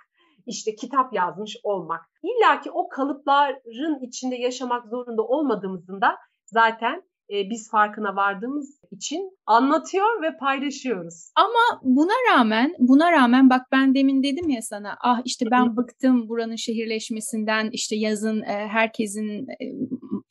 işte 0.46 0.75
kitap 0.75 1.13
yazmış 1.13 1.58
olmak. 1.63 2.01
İlla 2.24 2.62
ki 2.62 2.72
o 2.72 2.89
kalıpların 2.89 4.05
içinde 4.08 4.36
yaşamak 4.36 4.88
zorunda 4.88 5.22
olmadığımızın 5.22 6.01
da 6.01 6.17
zaten 6.46 7.03
e, 7.31 7.50
biz 7.50 7.72
farkına 7.72 8.15
vardığımız 8.15 8.81
için 8.91 9.38
anlatıyor 9.46 10.22
ve 10.22 10.38
paylaşıyoruz. 10.38 11.31
Ama 11.36 11.81
buna 11.84 12.13
rağmen 12.31 12.75
buna 12.79 13.12
rağmen 13.12 13.50
bak 13.50 13.62
ben 13.72 13.96
demin 13.96 14.24
dedim 14.24 14.50
ya 14.50 14.62
sana 14.62 14.98
ah 15.03 15.22
işte 15.25 15.46
ben 15.51 15.77
bıktım 15.77 16.29
buranın 16.29 16.55
şehirleşmesinden 16.55 17.70
işte 17.72 17.96
yazın 17.96 18.41
e, 18.41 18.67
herkesin 18.67 19.48
e, 19.48 19.65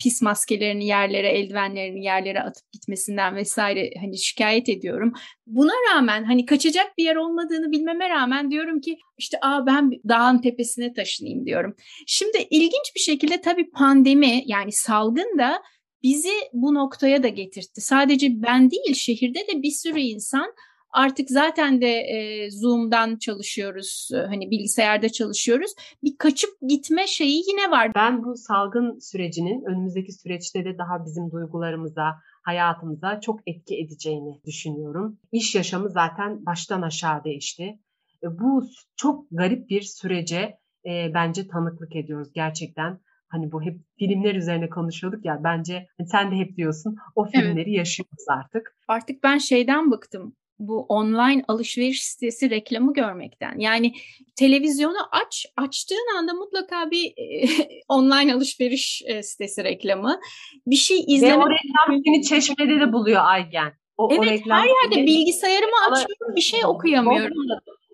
pis 0.02 0.22
maskelerini 0.22 0.86
yerlere 0.86 1.28
eldivenlerini 1.28 2.04
yerlere 2.04 2.40
atıp 2.40 2.72
gitmesinden 2.72 3.36
vesaire 3.36 3.90
hani 4.00 4.18
şikayet 4.18 4.68
ediyorum. 4.68 5.12
Buna 5.46 5.72
rağmen 5.90 6.24
hani 6.24 6.46
kaçacak 6.46 6.98
bir 6.98 7.04
yer 7.04 7.16
olmadığını 7.16 7.72
bilmeme 7.72 8.08
rağmen 8.08 8.50
diyorum 8.50 8.80
ki 8.80 8.98
işte 9.18 9.38
aa 9.42 9.66
ben 9.66 9.90
dağın 10.08 10.38
tepesine 10.38 10.92
taşınayım 10.92 11.46
diyorum. 11.46 11.76
Şimdi 12.06 12.38
ilginç 12.50 12.92
bir 12.94 13.00
şekilde 13.00 13.40
tabii 13.40 13.70
pandemi 13.70 14.42
yani 14.46 14.72
salgın 14.72 15.38
da 15.38 15.62
bizi 16.02 16.32
bu 16.52 16.74
noktaya 16.74 17.22
da 17.22 17.28
getirtti. 17.28 17.80
Sadece 17.80 18.42
ben 18.42 18.70
değil 18.70 18.94
şehirde 18.94 19.38
de 19.38 19.62
bir 19.62 19.70
sürü 19.70 20.00
insan 20.00 20.52
artık 20.92 21.30
zaten 21.30 21.80
de 21.80 22.00
e, 22.00 22.50
Zoom'dan 22.50 23.16
çalışıyoruz, 23.16 24.08
e, 24.14 24.16
hani 24.16 24.50
bilgisayarda 24.50 25.08
çalışıyoruz. 25.08 25.74
Bir 26.02 26.16
kaçıp 26.18 26.50
gitme 26.68 27.06
şeyi 27.06 27.42
yine 27.50 27.70
var. 27.70 27.94
Ben 27.94 28.24
bu 28.24 28.36
salgın 28.36 28.98
sürecinin 28.98 29.64
önümüzdeki 29.64 30.12
süreçte 30.12 30.64
de 30.64 30.78
daha 30.78 31.04
bizim 31.04 31.30
duygularımıza, 31.30 32.16
hayatımıza 32.42 33.20
çok 33.20 33.40
etki 33.46 33.76
edeceğini 33.78 34.40
düşünüyorum. 34.46 35.18
İş 35.32 35.54
yaşamı 35.54 35.90
zaten 35.90 36.46
baştan 36.46 36.82
aşağı 36.82 37.24
değişti. 37.24 37.78
E, 38.22 38.26
bu 38.38 38.64
çok 38.96 39.26
garip 39.30 39.70
bir 39.70 39.82
sürece 39.82 40.58
e, 40.86 41.14
bence 41.14 41.48
tanıklık 41.48 41.96
ediyoruz 41.96 42.28
gerçekten 42.34 43.00
hani 43.28 43.52
bu 43.52 43.62
hep 43.62 43.80
filmler 43.98 44.34
üzerine 44.34 44.68
konuşuyorduk 44.68 45.24
ya 45.24 45.40
bence 45.44 45.86
hani 45.98 46.08
sen 46.08 46.30
de 46.30 46.36
hep 46.36 46.56
diyorsun 46.56 46.96
o 47.14 47.24
filmleri 47.24 47.68
evet. 47.68 47.78
yaşıyoruz 47.78 48.24
artık. 48.28 48.76
Artık 48.88 49.22
ben 49.22 49.38
şeyden 49.38 49.90
bıktım 49.90 50.36
bu 50.60 50.80
online 50.88 51.44
alışveriş 51.48 52.02
sitesi 52.02 52.50
reklamı 52.50 52.92
görmekten. 52.92 53.58
Yani 53.58 53.94
televizyonu 54.36 54.98
aç, 55.10 55.46
açtığın 55.56 56.16
anda 56.18 56.34
mutlaka 56.34 56.90
bir 56.90 57.12
e, 57.16 57.48
online 57.88 58.34
alışveriş 58.34 59.02
e, 59.06 59.22
sitesi 59.22 59.64
reklamı. 59.64 60.20
Bir 60.66 60.76
şey 60.76 61.04
izlemek. 61.06 61.38
Ve 61.38 61.42
o 61.42 61.50
reklam 61.50 62.02
seni 62.04 62.22
çeşmede 62.22 62.80
de 62.80 62.92
buluyor 62.92 63.20
Aygen. 63.24 63.72
O, 63.96 64.08
evet 64.12 64.20
o 64.20 64.24
reklam 64.24 64.58
her 64.58 64.68
yerde 64.68 65.06
bilgisayarımı 65.06 65.76
açıyorum 65.90 66.36
bir 66.36 66.40
şey 66.40 66.64
okuyamıyorum 66.64 67.32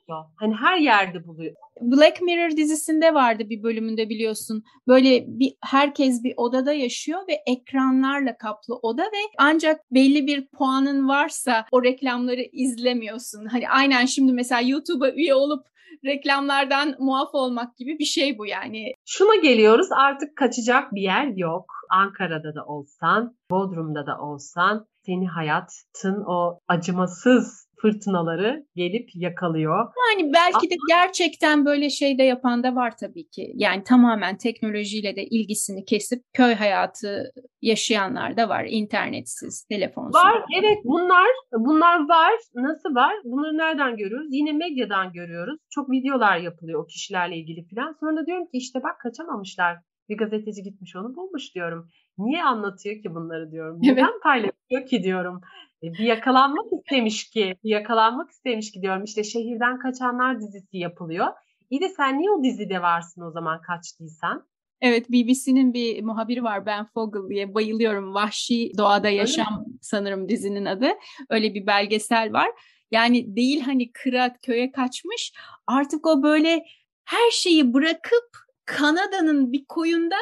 buluyor. 0.08 0.25
Hani 0.36 0.54
her 0.54 0.78
yerde 0.78 1.26
buluyor. 1.26 1.54
Black 1.80 2.22
Mirror 2.22 2.56
dizisinde 2.56 3.14
vardı 3.14 3.42
bir 3.50 3.62
bölümünde 3.62 4.08
biliyorsun. 4.08 4.62
Böyle 4.88 5.25
bir 5.26 5.52
herkes 5.64 6.25
bir 6.25 6.34
odada 6.36 6.72
yaşıyor 6.72 7.20
ve 7.28 7.42
ekranlarla 7.46 8.36
kaplı 8.36 8.75
oda 8.82 9.02
ve 9.02 9.30
ancak 9.38 9.80
belli 9.90 10.26
bir 10.26 10.48
puanın 10.58 11.08
varsa 11.08 11.64
o 11.72 11.82
reklamları 11.82 12.42
izlemiyorsun. 12.52 13.46
Hani 13.46 13.68
aynen 13.68 14.06
şimdi 14.06 14.32
mesela 14.32 14.60
YouTube'a 14.60 15.10
üye 15.10 15.34
olup 15.34 15.66
reklamlardan 16.04 16.94
muaf 16.98 17.28
olmak 17.32 17.76
gibi 17.76 17.98
bir 17.98 18.04
şey 18.04 18.38
bu 18.38 18.46
yani. 18.46 18.92
Şuna 19.04 19.34
geliyoruz 19.34 19.88
artık 19.90 20.36
kaçacak 20.36 20.94
bir 20.94 21.02
yer 21.02 21.26
yok. 21.26 21.64
Ankara'da 21.90 22.54
da 22.54 22.64
olsan, 22.64 23.36
Bodrum'da 23.50 24.06
da 24.06 24.18
olsan 24.20 24.86
seni 25.06 25.28
hayatın 25.28 26.25
o 26.26 26.60
acımasız 26.68 27.65
fırtınaları 27.80 28.66
gelip 28.76 29.09
yakalıyor. 29.14 29.92
Yani 30.12 30.33
belki 30.33 30.71
de 30.71 30.75
gerçekten 30.88 31.64
böyle 31.64 31.90
şey 31.90 32.18
de 32.18 32.23
yapan 32.23 32.62
da 32.62 32.75
var 32.75 32.97
tabii 32.97 33.28
ki. 33.28 33.52
Yani 33.54 33.85
tamamen 33.85 34.37
teknolojiyle 34.37 35.16
de 35.16 35.25
ilgisini 35.25 35.85
kesip 35.85 36.23
köy 36.35 36.54
hayatı 36.54 37.33
yaşayanlar 37.62 38.37
da 38.37 38.49
var. 38.49 38.66
İnternetsiz, 38.68 39.66
telefonsuz. 39.71 40.14
Var 40.14 40.45
evet 40.61 40.78
bunlar 40.85 41.26
bunlar 41.52 42.09
var. 42.09 42.33
Nasıl 42.54 42.95
var? 42.95 43.14
Bunları 43.25 43.59
nereden 43.59 43.97
görüyoruz? 43.97 44.28
Yine 44.30 44.52
medyadan 44.52 45.12
görüyoruz. 45.12 45.61
Çok 45.71 45.90
videolar 45.90 46.37
yapılıyor 46.37 46.83
o 46.83 46.87
kişilerle 46.87 47.37
ilgili 47.37 47.66
falan. 47.75 47.97
Sonra 48.00 48.16
da 48.16 48.26
diyorum 48.26 48.45
ki 48.45 48.56
işte 48.59 48.83
bak 48.83 49.00
kaçamamışlar. 49.00 49.76
Bir 50.09 50.16
gazeteci 50.16 50.62
gitmiş 50.62 50.97
onu 50.97 51.16
bulmuş 51.16 51.54
diyorum. 51.54 51.88
Niye 52.18 52.45
anlatıyor 52.45 53.02
ki 53.02 53.14
bunları 53.14 53.50
diyorum. 53.50 53.78
Neden 53.83 54.04
evet. 54.04 54.23
paylaşıyor 54.23 54.87
ki 54.87 55.02
diyorum. 55.02 55.40
E, 55.83 55.92
bir 55.92 56.04
yakalanmak 56.04 56.66
istemiş 56.73 57.30
ki, 57.30 57.56
bir 57.64 57.71
yakalanmak 57.71 58.30
istemiş 58.30 58.73
ki 58.73 58.83
diyorum. 58.83 59.04
İşte 59.04 59.25
Şehirden 59.25 59.78
Kaçanlar 59.78 60.40
dizisi 60.40 60.78
yapılıyor. 60.78 61.26
İyi 61.71 61.80
de 61.80 61.88
sen 61.88 62.18
niye 62.18 62.30
o 62.30 62.45
dizide 62.45 62.83
varsın 62.83 63.23
o 63.23 63.30
zaman 63.30 63.61
kaçtıysan? 63.62 64.47
Evet 64.80 65.11
BBC'nin 65.11 65.75
bir 65.75 66.02
muhabiri 66.02 66.45
var 66.45 66.66
Ben 66.66 66.85
Fogel 66.85 67.28
diye 67.28 67.54
bayılıyorum. 67.54 68.14
Vahşi 68.14 68.73
Doğada 68.78 69.09
Yaşam 69.09 69.64
sanırım 69.80 70.28
dizinin 70.28 70.64
adı. 70.64 70.88
Öyle 71.30 71.54
bir 71.54 71.66
belgesel 71.66 72.33
var. 72.33 72.50
Yani 72.90 73.37
değil 73.37 73.61
hani 73.61 73.92
kıra 73.92 74.37
köye 74.42 74.73
kaçmış 74.73 75.33
artık 75.66 76.06
o 76.06 76.23
böyle 76.23 76.64
her 77.04 77.30
şeyi 77.30 77.75
bırakıp 77.75 78.30
Kanada'nın 78.64 79.52
bir 79.52 79.64
koyunda 79.64 80.16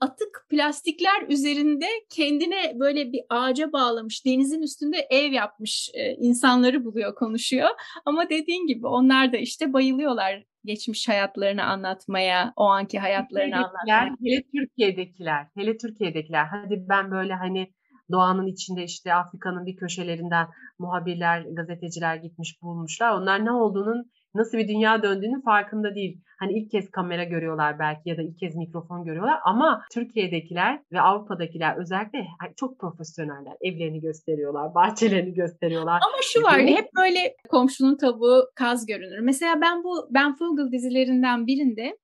atık 0.00 0.46
plastikler 0.50 1.28
üzerinde 1.28 1.86
kendine 2.08 2.80
böyle 2.80 3.12
bir 3.12 3.20
ağaca 3.28 3.72
bağlamış, 3.72 4.26
denizin 4.26 4.62
üstünde 4.62 5.06
ev 5.10 5.32
yapmış 5.32 5.90
e, 5.94 6.14
insanları 6.14 6.84
buluyor, 6.84 7.14
konuşuyor. 7.14 7.68
Ama 8.04 8.30
dediğin 8.30 8.66
gibi 8.66 8.86
onlar 8.86 9.32
da 9.32 9.36
işte 9.36 9.72
bayılıyorlar 9.72 10.44
geçmiş 10.64 11.08
hayatlarını 11.08 11.64
anlatmaya, 11.64 12.52
o 12.56 12.64
anki 12.64 12.98
hayatlarını 12.98 13.56
anlatmaya. 13.56 14.16
Hele 14.24 14.42
Türkiye'dekiler, 14.54 15.46
hele 15.54 15.76
Türkiye'dekiler. 15.76 16.44
Hadi 16.44 16.84
ben 16.88 17.10
böyle 17.10 17.34
hani 17.34 17.72
doğanın 18.10 18.46
içinde 18.46 18.84
işte 18.84 19.14
Afrika'nın 19.14 19.66
bir 19.66 19.76
köşelerinden 19.76 20.46
muhabirler, 20.78 21.40
gazeteciler 21.40 22.16
gitmiş 22.16 22.62
bulmuşlar. 22.62 23.12
Onlar 23.12 23.44
ne 23.44 23.52
olduğunun 23.52 24.10
nasıl 24.34 24.58
bir 24.58 24.68
dünya 24.68 25.02
döndüğünün 25.02 25.40
farkında 25.40 25.94
değil. 25.94 26.18
Hani 26.38 26.52
ilk 26.52 26.70
kez 26.70 26.90
kamera 26.90 27.24
görüyorlar 27.24 27.78
belki 27.78 28.08
ya 28.08 28.16
da 28.16 28.22
ilk 28.22 28.38
kez 28.38 28.56
mikrofon 28.56 29.04
görüyorlar 29.04 29.38
ama 29.44 29.82
Türkiye'dekiler 29.92 30.80
ve 30.92 31.00
Avrupa'dakiler 31.00 31.76
özellikle 31.76 32.26
çok 32.56 32.78
profesyoneller. 32.78 33.52
Evlerini 33.60 34.00
gösteriyorlar, 34.00 34.74
bahçelerini 34.74 35.34
gösteriyorlar. 35.34 36.00
Ama 36.06 36.16
şu 36.22 36.42
var 36.42 36.60
hep 36.60 36.88
böyle 36.96 37.36
komşunun 37.48 37.96
tavuğu 37.96 38.50
kaz 38.54 38.86
görünür. 38.86 39.18
Mesela 39.18 39.60
ben 39.60 39.84
bu 39.84 40.06
Ben 40.10 40.34
Fogel 40.34 40.72
dizilerinden 40.72 41.46
birinde 41.46 41.96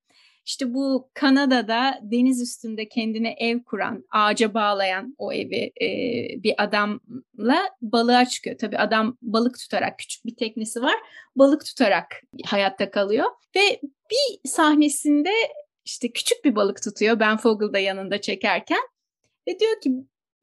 işte 0.47 0.75
bu 0.75 1.11
Kanada'da 1.15 1.99
deniz 2.03 2.43
üstünde 2.43 2.89
kendine 2.89 3.37
ev 3.39 3.63
kuran, 3.63 4.05
ağaca 4.11 4.55
bağlayan 4.55 5.15
o 5.19 5.33
evi 5.33 5.73
e, 5.81 5.89
bir 6.43 6.55
adamla 6.65 7.71
balığa 7.83 8.25
çıkıyor. 8.25 8.59
Tabii 8.59 8.79
adam 8.79 9.19
balık 9.23 9.59
tutarak, 9.59 9.99
küçük 9.99 10.27
bir 10.27 10.37
teknesi 10.37 10.83
var, 10.83 10.95
balık 11.37 11.67
tutarak 11.67 12.07
hayatta 12.45 12.91
kalıyor. 12.91 13.27
Ve 13.57 13.81
bir 13.83 14.49
sahnesinde 14.49 15.31
işte 15.85 16.13
küçük 16.13 16.45
bir 16.45 16.57
balık 16.57 16.83
tutuyor. 16.83 17.21
Ben 17.21 17.37
Fogel 17.37 17.73
da 17.73 17.79
yanında 17.79 18.21
çekerken 18.21 18.83
ve 19.49 19.59
diyor 19.59 19.81
ki 19.81 19.93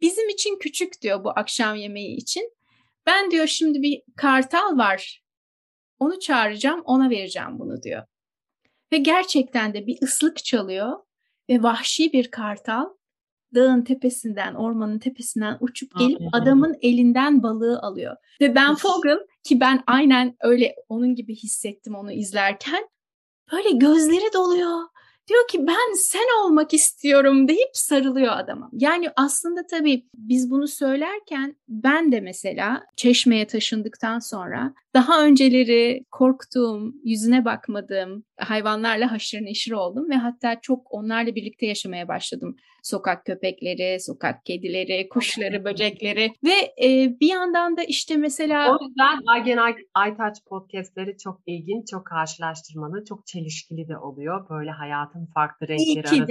bizim 0.01 0.29
için 0.29 0.59
küçük 0.59 1.01
diyor 1.01 1.23
bu 1.23 1.29
akşam 1.29 1.75
yemeği 1.75 2.17
için. 2.17 2.51
Ben 3.05 3.31
diyor 3.31 3.47
şimdi 3.47 3.81
bir 3.81 4.01
kartal 4.15 4.77
var. 4.77 5.23
Onu 5.99 6.19
çağıracağım, 6.19 6.81
ona 6.85 7.09
vereceğim 7.09 7.59
bunu 7.59 7.83
diyor. 7.83 8.03
Ve 8.93 8.97
gerçekten 8.97 9.73
de 9.73 9.87
bir 9.87 10.01
ıslık 10.03 10.43
çalıyor 10.43 10.97
ve 11.49 11.63
vahşi 11.63 12.13
bir 12.13 12.31
kartal 12.31 12.85
dağın 13.55 13.81
tepesinden, 13.81 14.53
ormanın 14.53 14.99
tepesinden 14.99 15.57
uçup 15.59 15.99
gelip 15.99 16.19
adamın 16.31 16.75
elinden 16.81 17.43
balığı 17.43 17.79
alıyor. 17.79 18.15
Ve 18.41 18.55
Ben 18.55 18.75
Fogel 18.75 19.19
ki 19.43 19.59
ben 19.59 19.83
aynen 19.87 20.35
öyle 20.41 20.75
onun 20.89 21.15
gibi 21.15 21.35
hissettim 21.35 21.95
onu 21.95 22.11
izlerken 22.11 22.87
böyle 23.51 23.71
gözleri 23.71 24.33
doluyor. 24.33 24.79
Diyor 25.27 25.47
ki 25.47 25.67
ben 25.67 25.93
sen 25.95 26.43
olmak 26.45 26.73
istiyorum 26.73 27.47
deyip 27.47 27.69
sarılıyor 27.73 28.37
adama. 28.37 28.69
Yani 28.73 29.09
aslında 29.15 29.65
tabii 29.67 30.07
biz 30.15 30.51
bunu 30.51 30.67
söylerken 30.67 31.55
ben 31.67 32.11
de 32.11 32.21
mesela 32.21 32.83
Çeşme'ye 32.97 33.47
taşındıktan 33.47 34.19
sonra 34.19 34.73
daha 34.93 35.25
önceleri 35.25 36.05
korktuğum, 36.11 36.93
yüzüne 37.03 37.45
bakmadığım 37.45 38.23
hayvanlarla 38.37 39.11
haşır 39.11 39.41
neşir 39.41 39.71
oldum 39.71 40.09
ve 40.09 40.15
hatta 40.15 40.61
çok 40.61 40.93
onlarla 40.93 41.35
birlikte 41.35 41.65
yaşamaya 41.65 42.07
başladım. 42.07 42.55
Sokak 42.83 43.25
köpekleri, 43.25 43.99
sokak 43.99 44.45
kedileri, 44.45 45.09
kuşları, 45.09 45.65
böcekleri 45.65 46.33
ve 46.43 46.85
e, 46.85 47.19
bir 47.19 47.27
yandan 47.27 47.77
da 47.77 47.83
işte 47.83 48.17
mesela... 48.17 48.71
O 48.71 48.85
yüzden 48.85 49.19
Aygen 49.27 49.57
Ay 49.57 49.75
Aytaç 49.93 50.37
podcastleri 50.45 51.17
çok 51.17 51.41
ilginç, 51.45 51.87
çok 51.87 52.05
karşılaştırmalı, 52.05 53.05
çok 53.05 53.27
çelişkili 53.27 53.87
de 53.87 53.97
oluyor. 53.97 54.49
Böyle 54.49 54.71
hayatın 54.71 55.25
farklı 55.25 55.67
renkleri 55.67 56.07
arasında. 56.07 56.27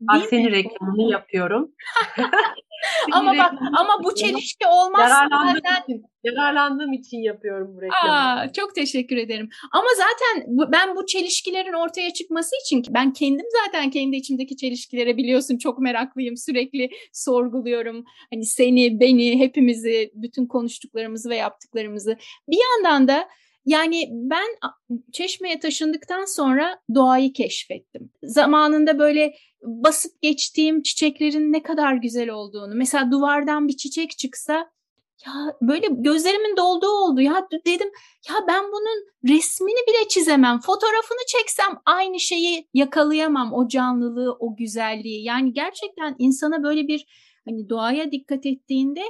Bak 0.00 0.26
senin 0.30 0.50
reklamını 0.50 1.12
yapıyorum. 1.12 1.70
ama 3.12 3.38
bak 3.38 3.52
ama 3.72 4.04
bu 4.04 4.14
çelişki 4.14 4.66
olmaz 4.66 5.10
zaten. 5.30 5.82
Için, 5.82 6.04
yararlandığım 6.24 6.92
için 6.92 7.18
yapıyorum 7.18 7.76
bu 7.76 7.82
reklamı. 7.82 8.12
Aa, 8.12 8.52
çok 8.52 8.74
teşekkür 8.74 9.16
ederim. 9.16 9.48
Ama 9.72 9.88
zaten 9.96 10.44
bu, 10.46 10.72
ben 10.72 10.96
bu 10.96 11.06
çelişkilerin 11.06 11.72
ortaya 11.72 12.12
çıkması 12.12 12.56
için 12.64 12.84
ben 12.90 13.12
kendim 13.12 13.46
zaten 13.64 13.90
kendi 13.90 14.16
içimdeki 14.16 14.56
çelişkilere 14.56 15.16
biliyorsun 15.16 15.58
çok 15.58 15.78
meraklıyım. 15.78 16.36
Sürekli 16.36 16.90
sorguluyorum. 17.12 18.04
Hani 18.32 18.44
seni, 18.44 19.00
beni, 19.00 19.38
hepimizi, 19.38 20.10
bütün 20.14 20.46
konuştuklarımızı 20.46 21.30
ve 21.30 21.36
yaptıklarımızı. 21.36 22.16
Bir 22.48 22.58
yandan 22.72 23.08
da 23.08 23.28
yani 23.70 24.08
ben 24.10 24.46
Çeşme'ye 25.12 25.58
taşındıktan 25.58 26.24
sonra 26.24 26.80
doğayı 26.94 27.32
keşfettim. 27.32 28.10
Zamanında 28.22 28.98
böyle 28.98 29.34
basıp 29.62 30.22
geçtiğim 30.22 30.82
çiçeklerin 30.82 31.52
ne 31.52 31.62
kadar 31.62 31.94
güzel 31.94 32.30
olduğunu. 32.30 32.74
Mesela 32.74 33.10
duvardan 33.10 33.68
bir 33.68 33.76
çiçek 33.76 34.18
çıksa 34.18 34.70
ya 35.26 35.32
böyle 35.62 35.86
gözlerimin 35.90 36.56
dolduğu 36.56 36.90
oldu 36.90 37.20
ya 37.20 37.48
dedim 37.66 37.90
ya 38.28 38.34
ben 38.48 38.64
bunun 38.64 39.32
resmini 39.34 39.86
bile 39.88 40.08
çizemem 40.08 40.60
fotoğrafını 40.60 41.26
çeksem 41.28 41.78
aynı 41.86 42.20
şeyi 42.20 42.68
yakalayamam 42.74 43.52
o 43.52 43.68
canlılığı 43.68 44.36
o 44.40 44.56
güzelliği 44.56 45.24
yani 45.24 45.52
gerçekten 45.52 46.16
insana 46.18 46.62
böyle 46.62 46.88
bir 46.88 47.06
hani 47.44 47.68
doğaya 47.68 48.12
dikkat 48.12 48.46
ettiğinde 48.46 49.02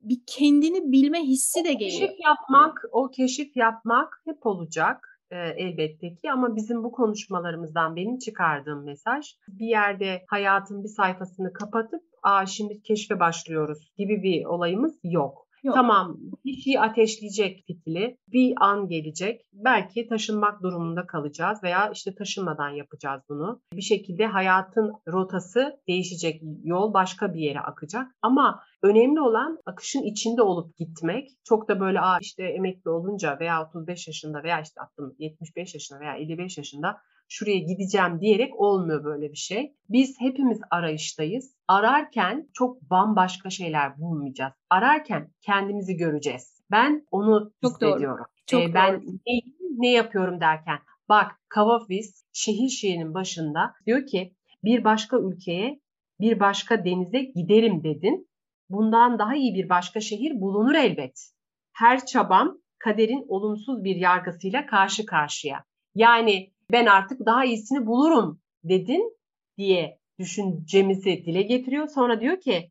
bir 0.00 0.20
kendini 0.26 0.92
bilme 0.92 1.22
hissi 1.22 1.64
de 1.64 1.72
geliyor. 1.72 2.00
Keşif 2.00 2.20
yapmak, 2.24 2.84
o 2.92 3.10
keşif 3.10 3.56
yapmak 3.56 4.22
hep 4.24 4.46
olacak 4.46 5.16
e, 5.30 5.36
elbette 5.36 6.14
ki 6.14 6.30
ama 6.32 6.56
bizim 6.56 6.84
bu 6.84 6.92
konuşmalarımızdan 6.92 7.96
benim 7.96 8.18
çıkardığım 8.18 8.84
mesaj 8.84 9.26
bir 9.48 9.66
yerde 9.66 10.24
hayatın 10.26 10.84
bir 10.84 10.88
sayfasını 10.88 11.52
kapatıp 11.52 12.02
aa 12.22 12.46
şimdi 12.46 12.82
keşfe 12.82 13.20
başlıyoruz 13.20 13.92
gibi 13.96 14.22
bir 14.22 14.44
olayımız 14.44 14.98
yok. 15.04 15.45
Yok. 15.66 15.74
Tamam 15.74 16.16
bir 16.44 16.56
şey 16.56 16.78
ateşleyecek 16.78 17.64
fitili 17.66 18.18
bir 18.32 18.54
an 18.60 18.88
gelecek. 18.88 19.40
Belki 19.52 20.08
taşınmak 20.08 20.62
durumunda 20.62 21.06
kalacağız 21.06 21.62
veya 21.62 21.90
işte 21.90 22.14
taşınmadan 22.14 22.68
yapacağız 22.68 23.22
bunu. 23.28 23.60
Bir 23.72 23.82
şekilde 23.82 24.26
hayatın 24.26 24.92
rotası 25.08 25.80
değişecek. 25.88 26.42
Yol 26.64 26.94
başka 26.94 27.34
bir 27.34 27.40
yere 27.40 27.60
akacak. 27.60 28.06
Ama 28.22 28.62
önemli 28.82 29.20
olan 29.20 29.58
akışın 29.66 30.02
içinde 30.02 30.42
olup 30.42 30.76
gitmek. 30.76 31.30
Çok 31.44 31.68
da 31.68 31.80
böyle 31.80 32.00
Aa 32.00 32.18
işte 32.20 32.42
emekli 32.42 32.90
olunca 32.90 33.38
veya 33.40 33.62
35 33.68 34.06
yaşında 34.06 34.42
veya 34.42 34.60
işte 34.60 34.80
attım 34.80 35.14
75 35.18 35.74
yaşında 35.74 36.00
veya 36.00 36.16
55 36.16 36.58
yaşında 36.58 36.96
şuraya 37.28 37.58
gideceğim 37.58 38.20
diyerek 38.20 38.60
olmuyor 38.60 39.04
böyle 39.04 39.30
bir 39.30 39.36
şey. 39.36 39.74
Biz 39.88 40.20
hepimiz 40.20 40.60
arayıştayız. 40.70 41.56
Ararken 41.68 42.48
çok 42.52 42.82
bambaşka 42.82 43.50
şeyler 43.50 43.98
bulmayacağız. 43.98 44.52
Ararken 44.70 45.30
kendimizi 45.40 45.96
göreceğiz. 45.96 46.62
Ben 46.70 47.06
onu 47.10 47.52
çok 47.62 47.72
hissediyorum. 47.72 48.18
Doğru. 48.18 48.26
Çok 48.46 48.62
ee, 48.62 48.74
ben 48.74 48.94
doğru. 48.94 49.12
Ne, 49.26 49.40
ne 49.60 49.90
yapıyorum 49.90 50.40
derken 50.40 50.78
bak 51.08 51.40
Kavafis 51.48 52.24
şehir 52.32 52.68
şiirinin 52.68 53.14
başında 53.14 53.74
diyor 53.86 54.06
ki 54.06 54.34
bir 54.64 54.84
başka 54.84 55.18
ülkeye 55.18 55.80
bir 56.20 56.40
başka 56.40 56.84
denize 56.84 57.22
giderim 57.22 57.84
dedin. 57.84 58.28
Bundan 58.70 59.18
daha 59.18 59.34
iyi 59.34 59.54
bir 59.54 59.68
başka 59.68 60.00
şehir 60.00 60.40
bulunur 60.40 60.74
elbet. 60.74 61.30
Her 61.72 62.06
çabam 62.06 62.58
kaderin 62.78 63.24
olumsuz 63.28 63.84
bir 63.84 63.96
yargısıyla 63.96 64.66
karşı 64.66 65.06
karşıya. 65.06 65.64
Yani 65.94 66.52
ben 66.72 66.86
artık 66.86 67.26
daha 67.26 67.44
iyisini 67.44 67.86
bulurum 67.86 68.40
dedin 68.64 69.16
diye 69.58 69.98
düşüncemizi 70.18 71.24
dile 71.26 71.42
getiriyor. 71.42 71.88
Sonra 71.88 72.20
diyor 72.20 72.40
ki 72.40 72.70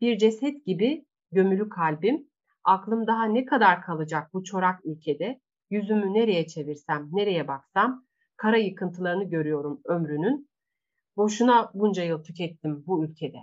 bir 0.00 0.18
ceset 0.18 0.64
gibi 0.66 1.04
gömülü 1.32 1.68
kalbim, 1.68 2.28
aklım 2.64 3.06
daha 3.06 3.24
ne 3.24 3.44
kadar 3.44 3.82
kalacak 3.82 4.34
bu 4.34 4.44
çorak 4.44 4.86
ülkede, 4.86 5.40
yüzümü 5.70 6.14
nereye 6.14 6.46
çevirsem, 6.46 7.08
nereye 7.12 7.48
baksam, 7.48 8.04
kara 8.36 8.56
yıkıntılarını 8.56 9.24
görüyorum 9.24 9.80
ömrünün. 9.84 10.50
Boşuna 11.16 11.70
bunca 11.74 12.04
yıl 12.04 12.22
tükettim 12.22 12.84
bu 12.86 13.04
ülkede. 13.04 13.38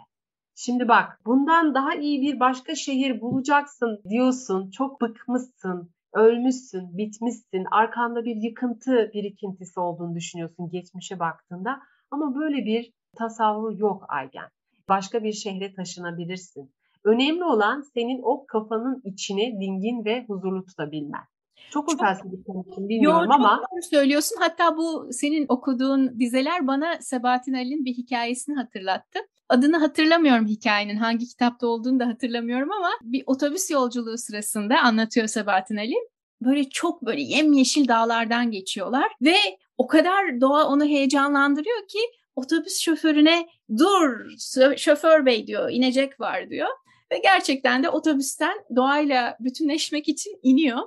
Şimdi 0.55 0.87
bak 0.87 1.19
bundan 1.25 1.75
daha 1.75 1.95
iyi 1.95 2.21
bir 2.21 2.39
başka 2.39 2.75
şehir 2.75 3.21
bulacaksın 3.21 4.01
diyorsun, 4.09 4.71
çok 4.71 5.01
bıkmışsın, 5.01 5.93
ölmüşsün, 6.13 6.97
bitmişsin, 6.97 7.65
arkanda 7.71 8.25
bir 8.25 8.35
yıkıntı 8.35 9.11
birikintisi 9.13 9.79
olduğunu 9.79 10.15
düşünüyorsun 10.15 10.69
geçmişe 10.69 11.19
baktığında. 11.19 11.79
Ama 12.11 12.35
böyle 12.35 12.65
bir 12.65 12.93
tasavvur 13.17 13.77
yok 13.77 14.05
Aygen. 14.07 14.49
Başka 14.89 15.23
bir 15.23 15.33
şehre 15.33 15.73
taşınabilirsin. 15.73 16.73
Önemli 17.03 17.43
olan 17.43 17.81
senin 17.93 18.21
o 18.23 18.45
kafanın 18.45 19.01
içini 19.03 19.61
dingin 19.61 20.05
ve 20.05 20.25
huzurlu 20.27 20.65
tutabilmen. 20.65 21.23
Çok 21.69 21.87
mu 21.87 21.97
felsefi 21.97 22.43
konuştum 22.43 22.89
bilmiyorum 22.89 23.27
Yo, 23.27 23.33
ama. 23.35 23.61
Çok 23.69 23.85
söylüyorsun. 23.85 24.35
Hatta 24.39 24.77
bu 24.77 25.07
senin 25.11 25.45
okuduğun 25.49 26.19
dizeler 26.19 26.67
bana 26.67 27.01
Sebahattin 27.01 27.53
Ali'nin 27.53 27.85
bir 27.85 27.93
hikayesini 27.93 28.55
hatırlattı. 28.55 29.19
Adını 29.53 29.77
hatırlamıyorum 29.77 30.47
hikayenin 30.47 30.95
hangi 30.95 31.27
kitapta 31.27 31.67
olduğunu 31.67 31.99
da 31.99 32.07
hatırlamıyorum 32.07 32.71
ama 32.71 32.89
bir 33.01 33.23
otobüs 33.25 33.71
yolculuğu 33.71 34.17
sırasında 34.17 34.79
anlatıyor 34.79 35.27
Sebahattin 35.27 35.77
Ali. 35.77 35.95
Böyle 36.41 36.69
çok 36.69 37.05
böyle 37.05 37.21
yemyeşil 37.21 37.87
dağlardan 37.87 38.51
geçiyorlar 38.51 39.11
ve 39.21 39.35
o 39.77 39.87
kadar 39.87 40.41
doğa 40.41 40.67
onu 40.67 40.85
heyecanlandırıyor 40.85 41.87
ki 41.87 41.99
otobüs 42.35 42.79
şoförüne 42.79 43.47
dur 43.77 44.29
şoför 44.77 45.25
bey 45.25 45.47
diyor 45.47 45.69
inecek 45.71 46.19
var 46.19 46.49
diyor. 46.49 46.69
Ve 47.11 47.17
gerçekten 47.17 47.83
de 47.83 47.89
otobüsten 47.89 48.57
doğayla 48.75 49.37
bütünleşmek 49.39 50.09
için 50.09 50.39
iniyor 50.43 50.79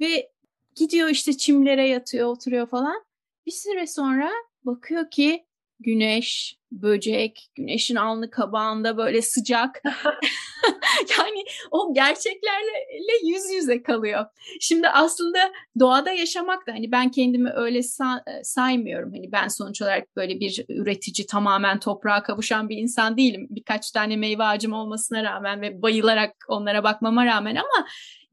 ve 0.00 0.30
gidiyor 0.74 1.08
işte 1.08 1.36
çimlere 1.36 1.88
yatıyor 1.88 2.28
oturuyor 2.28 2.66
falan. 2.66 3.04
Bir 3.46 3.52
süre 3.52 3.86
sonra 3.86 4.30
bakıyor 4.64 5.10
ki 5.10 5.44
güneş, 5.80 6.58
böcek, 6.82 7.50
güneşin 7.54 7.96
alnı 7.96 8.30
kabağında 8.30 8.96
böyle 8.96 9.22
sıcak. 9.22 9.82
yani 11.18 11.44
o 11.70 11.94
gerçeklerle 11.94 13.12
yüz 13.24 13.42
yüze 13.54 13.82
kalıyor. 13.82 14.24
Şimdi 14.60 14.88
aslında 14.88 15.38
doğada 15.78 16.10
yaşamak 16.10 16.66
da 16.66 16.72
hani 16.72 16.92
ben 16.92 17.10
kendimi 17.10 17.50
öyle 17.50 17.78
sa- 17.78 18.38
e, 18.38 18.44
saymıyorum. 18.44 19.12
Hani 19.12 19.32
ben 19.32 19.48
sonuç 19.48 19.82
olarak 19.82 20.16
böyle 20.16 20.40
bir 20.40 20.64
üretici 20.68 21.26
tamamen 21.26 21.80
toprağa 21.80 22.22
kavuşan 22.22 22.68
bir 22.68 22.76
insan 22.76 23.16
değilim. 23.16 23.46
Birkaç 23.50 23.90
tane 23.90 24.16
meyve 24.16 24.44
ağacım 24.44 24.72
olmasına 24.72 25.22
rağmen 25.22 25.60
ve 25.60 25.82
bayılarak 25.82 26.36
onlara 26.48 26.84
bakmama 26.84 27.26
rağmen 27.26 27.56
ama 27.56 27.86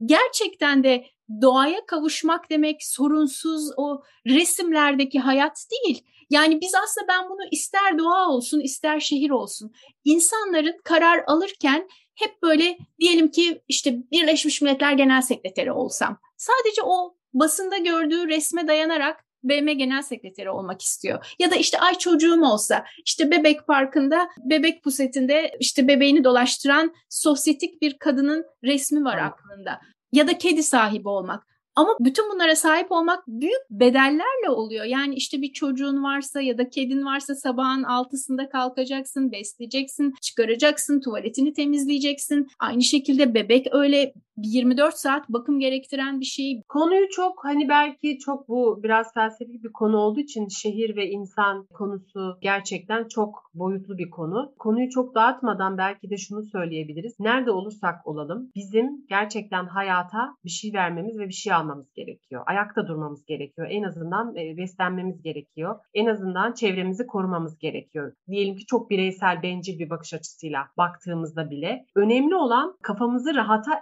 gerçekten 0.06 0.84
de 0.84 1.06
doğaya 1.42 1.86
kavuşmak 1.86 2.50
demek 2.50 2.84
sorunsuz 2.84 3.72
o 3.78 4.04
resimlerdeki 4.28 5.20
hayat 5.20 5.66
değil. 5.72 6.04
Yani 6.32 6.62
biz 6.62 6.76
aslında 6.84 7.08
ben 7.08 7.30
bunu 7.30 7.48
ister 7.52 7.98
doğa 7.98 8.30
olsun 8.30 8.60
ister 8.60 9.00
şehir 9.00 9.30
olsun 9.30 9.74
insanların 10.04 10.78
karar 10.84 11.24
alırken 11.28 11.88
hep 12.16 12.42
böyle 12.44 12.78
diyelim 13.00 13.32
ki 13.32 13.62
işte 13.68 13.98
Birleşmiş 14.12 14.62
Milletler 14.62 14.94
Genel 14.94 15.22
Sekreteri 15.22 15.72
olsam 15.72 16.18
sadece 16.38 16.82
o 16.84 17.16
basında 17.34 17.78
gördüğü 17.78 18.28
resme 18.28 18.68
dayanarak 18.68 19.26
BM 19.44 19.74
Genel 19.74 20.02
Sekreteri 20.02 20.50
olmak 20.50 20.82
istiyor. 20.82 21.36
Ya 21.40 21.52
da 21.52 21.56
işte 21.56 21.80
ay 21.80 21.98
çocuğum 21.98 22.42
olsa 22.44 22.86
işte 23.06 23.32
bebek 23.32 23.68
parkında 23.68 24.30
bebek 24.38 24.84
pusetinde 24.84 25.52
işte 25.60 25.88
bebeğini 25.88 26.24
dolaştıran 26.24 26.94
sosyetik 27.10 27.82
bir 27.82 28.00
kadının 28.00 28.46
resmi 28.64 29.04
var 29.06 29.18
aklında. 29.18 29.80
Ya 30.12 30.28
da 30.28 30.38
kedi 30.38 30.64
sahibi 30.64 31.10
olmak. 31.10 31.48
Ama 31.82 31.98
bütün 32.00 32.32
bunlara 32.32 32.56
sahip 32.56 32.92
olmak 32.92 33.28
büyük 33.28 33.62
bedellerle 33.70 34.50
oluyor. 34.50 34.86
Yani 34.86 35.16
işte 35.16 35.42
bir 35.42 35.54
çocuğun 35.54 36.04
varsa 36.04 36.42
ya 36.42 36.58
da 36.58 36.70
kedin 36.70 37.06
varsa 37.06 37.36
sabahın 37.36 37.84
altısında 37.84 38.50
kalkacaksın, 38.50 39.32
besleyeceksin, 39.32 40.14
çıkaracaksın, 40.22 41.02
tuvaletini 41.02 41.54
temizleyeceksin. 41.54 42.48
Aynı 42.60 42.84
şekilde 42.84 43.34
bebek 43.34 43.68
öyle 43.72 44.14
24 44.44 44.96
saat 44.96 45.30
bakım 45.30 45.60
gerektiren 45.60 46.20
bir 46.20 46.26
şey. 46.26 46.62
Konuyu 46.70 47.10
çok 47.10 47.46
hani 47.46 47.70
belki 47.70 48.18
çok 48.20 48.48
bu 48.50 48.80
biraz 48.84 49.14
felsefi 49.14 49.64
bir 49.64 49.72
konu 49.72 49.98
olduğu 49.98 50.20
için 50.20 50.48
şehir 50.48 50.96
ve 50.96 51.10
insan 51.10 51.68
konusu 51.74 52.38
gerçekten 52.42 53.08
çok 53.08 53.52
boyutlu 53.54 53.98
bir 53.98 54.10
konu. 54.10 54.54
Konuyu 54.60 54.90
çok 54.90 55.16
dağıtmadan 55.16 55.78
belki 55.78 56.10
de 56.10 56.18
şunu 56.18 56.44
söyleyebiliriz. 56.44 57.20
Nerede 57.20 57.52
olursak 57.52 58.08
olalım 58.08 58.52
bizim 58.56 59.06
gerçekten 59.10 59.66
hayata 59.66 60.36
bir 60.46 60.50
şey 60.50 60.74
vermemiz 60.74 61.20
ve 61.20 61.28
bir 61.28 61.34
şey 61.34 61.54
almamız 61.54 61.94
gerekiyor. 61.94 62.44
Ayakta 62.46 62.88
durmamız 62.88 63.26
gerekiyor. 63.26 63.68
En 63.72 63.84
azından 63.84 64.36
e, 64.36 64.58
beslenmemiz 64.58 65.22
gerekiyor. 65.22 65.76
En 65.94 66.06
azından 66.06 66.54
çevremizi 66.54 67.08
korumamız 67.08 67.58
gerekiyor. 67.58 68.14
Diyelim 68.28 68.56
ki 68.56 68.66
çok 68.66 68.90
bireysel, 68.90 69.44
bencil 69.44 69.80
bir 69.80 69.90
bakış 69.90 70.14
açısıyla 70.14 70.68
baktığımızda 70.78 71.50
bile 71.50 71.86
önemli 71.96 72.36
olan 72.36 72.78
kafamızı 72.82 73.36
rahata 73.36 73.80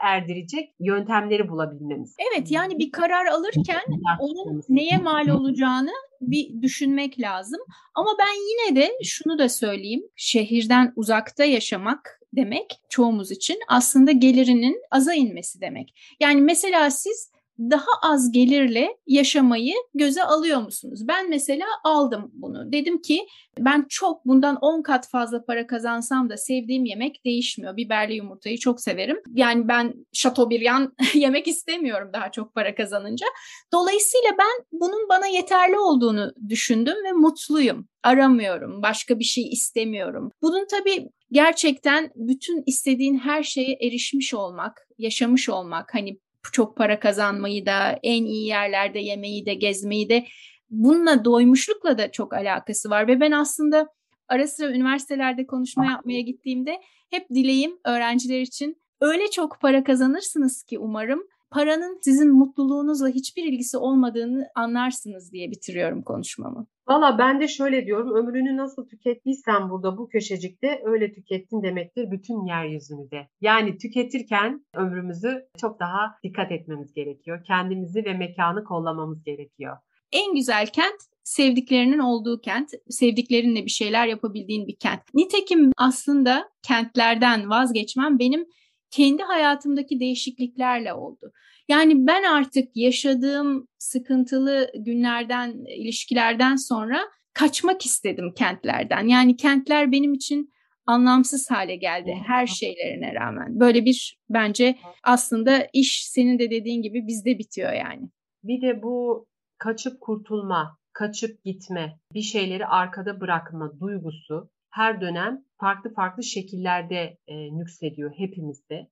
erdirecek 0.50 0.76
yöntemleri 0.80 1.50
bulabilmemiz. 1.50 2.16
Evet 2.32 2.52
yani 2.52 2.80
bir 2.80 2.92
karar 2.92 3.26
alırken 3.26 3.82
onun 4.20 4.64
neye 4.70 4.98
mal 4.98 5.28
olacağını 5.28 5.92
bir 6.22 6.62
düşünmek 6.62 7.20
lazım. 7.20 7.60
Ama 7.96 8.10
ben 8.20 8.34
yine 8.50 8.82
de 8.82 8.92
şunu 9.04 9.40
da 9.40 9.50
söyleyeyim. 9.50 10.04
Şehirden 10.16 10.94
uzakta 10.96 11.46
yaşamak 11.46 12.20
demek 12.34 12.80
çoğumuz 12.90 13.32
için 13.32 13.58
aslında 13.68 14.12
gelirinin 14.12 14.82
aza 14.92 15.14
inmesi 15.14 15.62
demek. 15.62 15.94
Yani 16.20 16.42
mesela 16.42 16.92
siz 16.92 17.32
daha 17.60 17.92
az 18.02 18.32
gelirle 18.32 18.98
yaşamayı 19.08 19.74
göze 19.94 20.24
alıyor 20.24 20.62
musunuz? 20.62 21.08
Ben 21.08 21.30
mesela 21.30 21.66
aldım 21.84 22.32
bunu. 22.34 22.72
Dedim 22.72 23.02
ki 23.02 23.28
ben 23.60 23.86
çok 23.90 24.26
bundan 24.26 24.56
10 24.56 24.82
kat 24.82 25.10
fazla 25.10 25.46
para 25.46 25.68
kazansam 25.68 26.30
da 26.30 26.38
sevdiğim 26.38 26.86
yemek 26.86 27.26
değişmiyor. 27.26 27.78
Biberli 27.78 28.14
yumurtayı 28.14 28.58
çok 28.58 28.82
severim. 28.82 29.18
Yani 29.34 29.68
ben 29.68 29.94
şatobiryan 30.14 30.94
yemek 31.14 31.48
istemiyorum 31.48 32.10
daha 32.14 32.32
çok 32.32 32.56
para 32.56 32.76
kazanınca. 32.76 33.26
Dolayısıyla 33.74 34.30
ben 34.40 34.66
bunun 34.72 35.10
bana 35.10 35.28
yeterli 35.28 35.78
olduğunu 35.78 36.34
düşündüm 36.50 36.96
ve 37.06 37.12
mutluyum. 37.12 37.88
Aramıyorum, 38.04 38.82
başka 38.82 39.20
bir 39.20 39.24
şey 39.24 39.50
istemiyorum. 39.50 40.32
Bunun 40.42 40.68
tabii 40.72 41.10
gerçekten 41.32 42.12
bütün 42.16 42.64
istediğin 42.66 43.18
her 43.18 43.44
şeye 43.44 43.78
erişmiş 43.82 44.34
olmak, 44.34 44.88
yaşamış 44.98 45.50
olmak, 45.50 45.94
hani 45.94 46.20
çok 46.52 46.78
para 46.78 47.00
kazanmayı 47.00 47.66
da, 47.66 48.00
en 48.04 48.24
iyi 48.24 48.48
yerlerde 48.48 49.00
yemeyi 49.00 49.46
de, 49.46 49.54
gezmeyi 49.54 50.10
de 50.10 50.26
bununla 50.70 51.26
doymuşlukla 51.26 51.98
da 51.98 52.12
çok 52.12 52.34
alakası 52.34 52.90
var 52.90 53.08
ve 53.08 53.20
ben 53.20 53.32
aslında 53.32 53.88
ara 54.28 54.48
sıra 54.48 54.72
üniversitelerde 54.72 55.46
konuşma 55.46 55.86
yapmaya 55.86 56.22
gittiğimde 56.22 56.82
hep 57.10 57.30
dileğim 57.30 57.80
öğrenciler 57.86 58.42
için 58.42 58.82
öyle 59.02 59.32
çok 59.32 59.62
para 59.62 59.84
kazanırsınız 59.84 60.64
ki 60.64 60.80
umarım 60.80 61.24
paranın 61.52 62.00
sizin 62.02 62.34
mutluluğunuzla 62.34 63.08
hiçbir 63.08 63.44
ilgisi 63.44 63.78
olmadığını 63.78 64.48
anlarsınız 64.56 65.32
diye 65.34 65.52
bitiriyorum 65.52 66.02
konuşmamı. 66.02 66.68
Valla 66.90 67.18
ben 67.18 67.42
de 67.42 67.48
şöyle 67.48 67.86
diyorum 67.86 68.16
ömrünü 68.16 68.58
nasıl 68.58 68.88
tükettiysen 68.88 69.70
burada 69.70 69.98
bu 69.98 70.10
köşecikte 70.10 70.82
öyle 70.86 71.14
tükettin 71.14 71.64
demektir 71.64 72.12
bütün 72.12 72.46
yeryüzünü 72.46 73.12
de. 73.12 73.28
Yani 73.42 73.78
tüketirken 73.78 74.66
ömrümüzü 74.76 75.46
çok 75.62 75.80
daha 75.80 76.16
dikkat 76.24 76.52
etmemiz 76.52 76.94
gerekiyor. 76.94 77.44
Kendimizi 77.48 78.06
ve 78.06 78.14
mekanı 78.14 78.64
kollamamız 78.64 79.24
gerekiyor. 79.24 79.78
En 80.12 80.36
güzel 80.36 80.68
kent 80.68 81.02
sevdiklerinin 81.24 82.00
olduğu 82.00 82.42
kent, 82.42 82.70
sevdiklerinle 82.90 83.66
bir 83.66 83.70
şeyler 83.70 84.08
yapabildiğin 84.08 84.68
bir 84.68 84.76
kent. 84.80 85.02
Nitekim 85.14 85.72
aslında 85.78 86.50
kentlerden 86.68 87.50
vazgeçmem 87.50 88.20
benim 88.20 88.46
kendi 88.92 89.24
hayatımdaki 89.24 90.00
değişikliklerle 90.00 90.94
oldu. 90.94 91.32
Yani 91.68 92.08
ben 92.08 92.24
artık 92.24 92.70
yaşadığım 92.76 93.68
sıkıntılı 93.78 94.72
günlerden, 94.76 95.66
ilişkilerden 95.80 96.56
sonra 96.56 97.00
kaçmak 97.34 97.86
istedim 97.86 98.34
kentlerden. 98.38 99.08
Yani 99.08 99.38
kentler 99.38 99.92
benim 99.92 100.14
için 100.14 100.54
anlamsız 100.86 101.52
hale 101.52 101.76
geldi 101.76 102.18
her 102.28 102.48
şeylerine 102.48 103.14
rağmen. 103.14 103.60
Böyle 103.60 103.86
bir 103.86 104.20
bence 104.30 104.78
aslında 105.04 105.68
iş 105.74 106.06
senin 106.06 106.40
de 106.40 106.52
dediğin 106.52 106.82
gibi 106.82 107.08
bizde 107.08 107.40
bitiyor 107.40 107.74
yani. 107.74 108.10
Bir 108.44 108.62
de 108.62 108.84
bu 108.84 109.26
kaçıp 109.58 110.02
kurtulma, 110.02 110.78
kaçıp 110.94 111.44
gitme, 111.44 112.00
bir 112.14 112.22
şeyleri 112.22 112.66
arkada 112.66 113.22
bırakma 113.22 113.80
duygusu 113.80 114.50
her 114.70 115.02
dönem 115.02 115.44
farklı 115.58 115.94
farklı 115.94 116.24
şekillerde 116.24 117.18
e, 117.28 117.58
nüksediyor 117.58 118.12
hepimizde. 118.16 118.90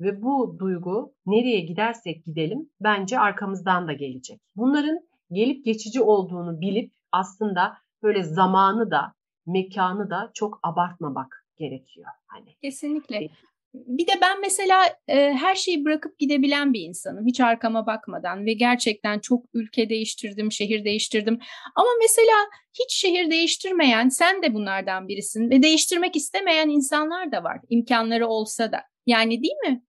Ve 0.00 0.22
bu 0.22 0.56
duygu 0.58 1.14
nereye 1.26 1.60
gidersek 1.60 2.24
gidelim 2.24 2.70
bence 2.80 3.18
arkamızdan 3.18 3.88
da 3.88 3.92
gelecek. 3.92 4.40
Bunların 4.56 4.98
gelip 5.32 5.64
geçici 5.64 6.02
olduğunu 6.02 6.60
bilip 6.60 6.92
aslında 7.12 7.76
böyle 8.02 8.22
zamanı 8.22 8.90
da 8.90 9.14
mekanı 9.46 10.10
da 10.10 10.30
çok 10.34 10.60
abartmamak 10.62 11.46
gerekiyor. 11.56 12.06
Hani 12.26 12.54
Kesinlikle. 12.62 13.28
Bir 13.74 14.06
de 14.06 14.12
ben 14.22 14.40
mesela 14.40 14.84
e, 15.08 15.32
her 15.32 15.54
şeyi 15.54 15.84
bırakıp 15.84 16.18
gidebilen 16.18 16.72
bir 16.72 16.80
insanım. 16.80 17.26
Hiç 17.26 17.40
arkama 17.40 17.86
bakmadan 17.86 18.46
ve 18.46 18.52
gerçekten 18.52 19.18
çok 19.18 19.44
ülke 19.54 19.88
değiştirdim, 19.88 20.52
şehir 20.52 20.84
değiştirdim. 20.84 21.38
Ama 21.76 21.88
mesela 22.00 22.36
hiç 22.80 22.94
şehir 22.94 23.30
değiştirmeyen, 23.30 24.08
sen 24.08 24.42
de 24.42 24.54
bunlardan 24.54 25.08
birisin 25.08 25.50
ve 25.50 25.62
değiştirmek 25.62 26.16
istemeyen 26.16 26.68
insanlar 26.68 27.32
da 27.32 27.44
var. 27.44 27.60
imkanları 27.68 28.26
olsa 28.26 28.72
da. 28.72 28.80
Yani 29.06 29.42
değil 29.42 29.56
mi? 29.68 29.82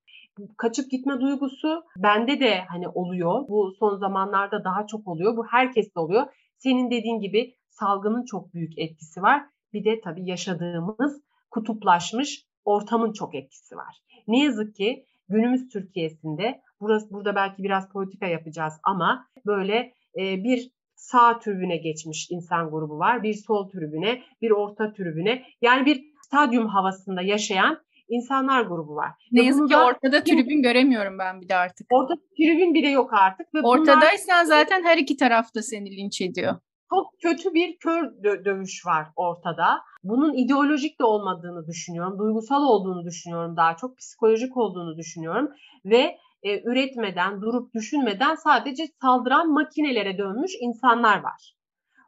kaçıp 0.57 0.91
gitme 0.91 1.19
duygusu 1.19 1.83
bende 1.97 2.39
de 2.39 2.63
hani 2.69 2.87
oluyor. 2.87 3.47
Bu 3.47 3.73
son 3.79 3.97
zamanlarda 3.97 4.63
daha 4.63 4.87
çok 4.87 5.07
oluyor. 5.07 5.37
Bu 5.37 5.45
herkeste 5.45 5.99
oluyor. 5.99 6.23
Senin 6.57 6.91
dediğin 6.91 7.19
gibi 7.19 7.55
salgının 7.69 8.25
çok 8.25 8.53
büyük 8.53 8.79
etkisi 8.79 9.21
var. 9.21 9.43
Bir 9.73 9.85
de 9.85 10.01
tabii 10.01 10.29
yaşadığımız 10.29 11.21
kutuplaşmış 11.51 12.45
ortamın 12.65 13.13
çok 13.13 13.35
etkisi 13.35 13.75
var. 13.75 14.01
Ne 14.27 14.43
yazık 14.43 14.75
ki 14.75 15.05
günümüz 15.29 15.69
Türkiye'sinde 15.69 16.61
burası 16.79 17.11
burada 17.11 17.35
belki 17.35 17.63
biraz 17.63 17.89
politika 17.89 18.27
yapacağız 18.27 18.73
ama 18.83 19.27
böyle 19.45 19.93
e, 20.19 20.43
bir 20.43 20.71
sağ 20.95 21.39
tribüne 21.39 21.77
geçmiş 21.77 22.27
insan 22.31 22.71
grubu 22.71 22.99
var. 22.99 23.23
Bir 23.23 23.33
sol 23.33 23.69
tribüne, 23.69 24.21
bir 24.41 24.51
orta 24.51 24.93
tribüne. 24.93 25.43
Yani 25.61 25.85
bir 25.85 26.03
stadyum 26.25 26.67
havasında 26.67 27.21
yaşayan 27.21 27.81
insanlar 28.09 28.61
grubu 28.61 28.95
var. 28.95 29.11
Ne 29.31 29.43
yazık 29.43 29.69
ki 29.69 29.77
ortada 29.77 30.23
tribün 30.23 30.61
göremiyorum 30.61 31.19
ben 31.19 31.41
bir 31.41 31.49
de 31.49 31.55
artık. 31.55 31.87
Ortada 31.89 32.21
tribün 32.37 32.73
bile 32.73 32.89
yok 32.89 33.13
artık. 33.13 33.55
Ve 33.55 33.59
Ortadaysan 33.63 34.45
bunlar... 34.45 34.59
zaten 34.59 34.83
her 34.83 34.97
iki 34.97 35.17
tarafta 35.17 35.61
seni 35.61 35.97
linç 35.97 36.21
ediyor. 36.21 36.55
Çok 36.93 37.13
kötü 37.21 37.53
bir 37.53 37.77
kör 37.77 38.03
dö- 38.03 38.45
dövüş 38.45 38.85
var 38.85 39.07
ortada. 39.15 39.81
Bunun 40.03 40.33
ideolojik 40.33 40.99
de 40.99 41.03
olmadığını 41.03 41.67
düşünüyorum. 41.67 42.19
Duygusal 42.19 42.63
olduğunu 42.63 43.05
düşünüyorum 43.05 43.57
daha 43.57 43.75
çok. 43.75 43.97
Psikolojik 43.97 44.57
olduğunu 44.57 44.97
düşünüyorum. 44.97 45.49
Ve 45.85 46.17
e, 46.43 46.61
üretmeden, 46.63 47.41
durup 47.41 47.73
düşünmeden 47.73 48.35
sadece 48.35 48.83
saldıran 49.01 49.53
makinelere 49.53 50.17
dönmüş 50.17 50.51
insanlar 50.61 51.23
var. 51.23 51.55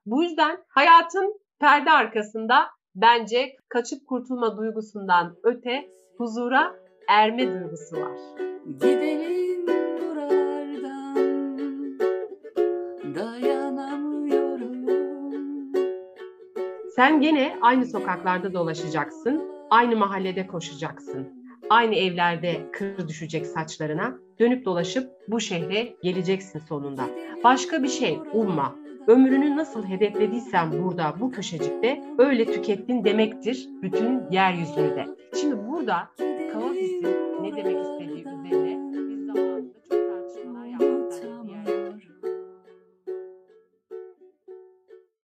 Bu 0.06 0.24
yüzden 0.24 0.58
hayatın 0.68 1.40
perde 1.60 1.92
arkasında 1.92 2.68
Bence 2.96 3.56
kaçıp 3.70 4.08
kurtulma 4.08 4.58
duygusundan 4.58 5.36
öte 5.44 5.90
huzura 6.18 6.76
erme 7.10 7.54
duygusu 7.54 7.96
var. 7.98 8.18
Gidelim 8.66 9.53
Sen 16.96 17.22
gene 17.22 17.58
aynı 17.62 17.86
sokaklarda 17.86 18.54
dolaşacaksın, 18.54 19.44
aynı 19.70 19.96
mahallede 19.96 20.48
koşacaksın. 20.48 21.28
Aynı 21.70 21.96
evlerde 21.96 22.72
kır 22.72 23.08
düşecek 23.08 23.46
saçlarına, 23.46 24.18
dönüp 24.40 24.66
dolaşıp 24.66 25.12
bu 25.28 25.40
şehre 25.40 25.96
geleceksin 26.04 26.60
sonunda. 26.60 27.04
Başka 27.44 27.84
bir 27.84 27.88
şey 27.88 28.20
umma, 28.34 28.76
ömrünü 29.08 29.58
nasıl 29.58 29.84
hedeflediysen 29.84 30.84
burada 30.84 31.16
bu 31.20 31.32
köşecikte 31.32 32.04
öyle 32.18 32.46
tükettin 32.46 33.04
demektir 33.04 33.70
bütün 33.82 34.22
yeryüzünde. 34.32 35.06
Şimdi 35.42 35.68
burada 35.68 36.10
Kavafis'in 36.54 37.16
ne 37.42 37.56
demek 37.56 37.86
istediği 37.86 38.22
üzerine 38.22 38.83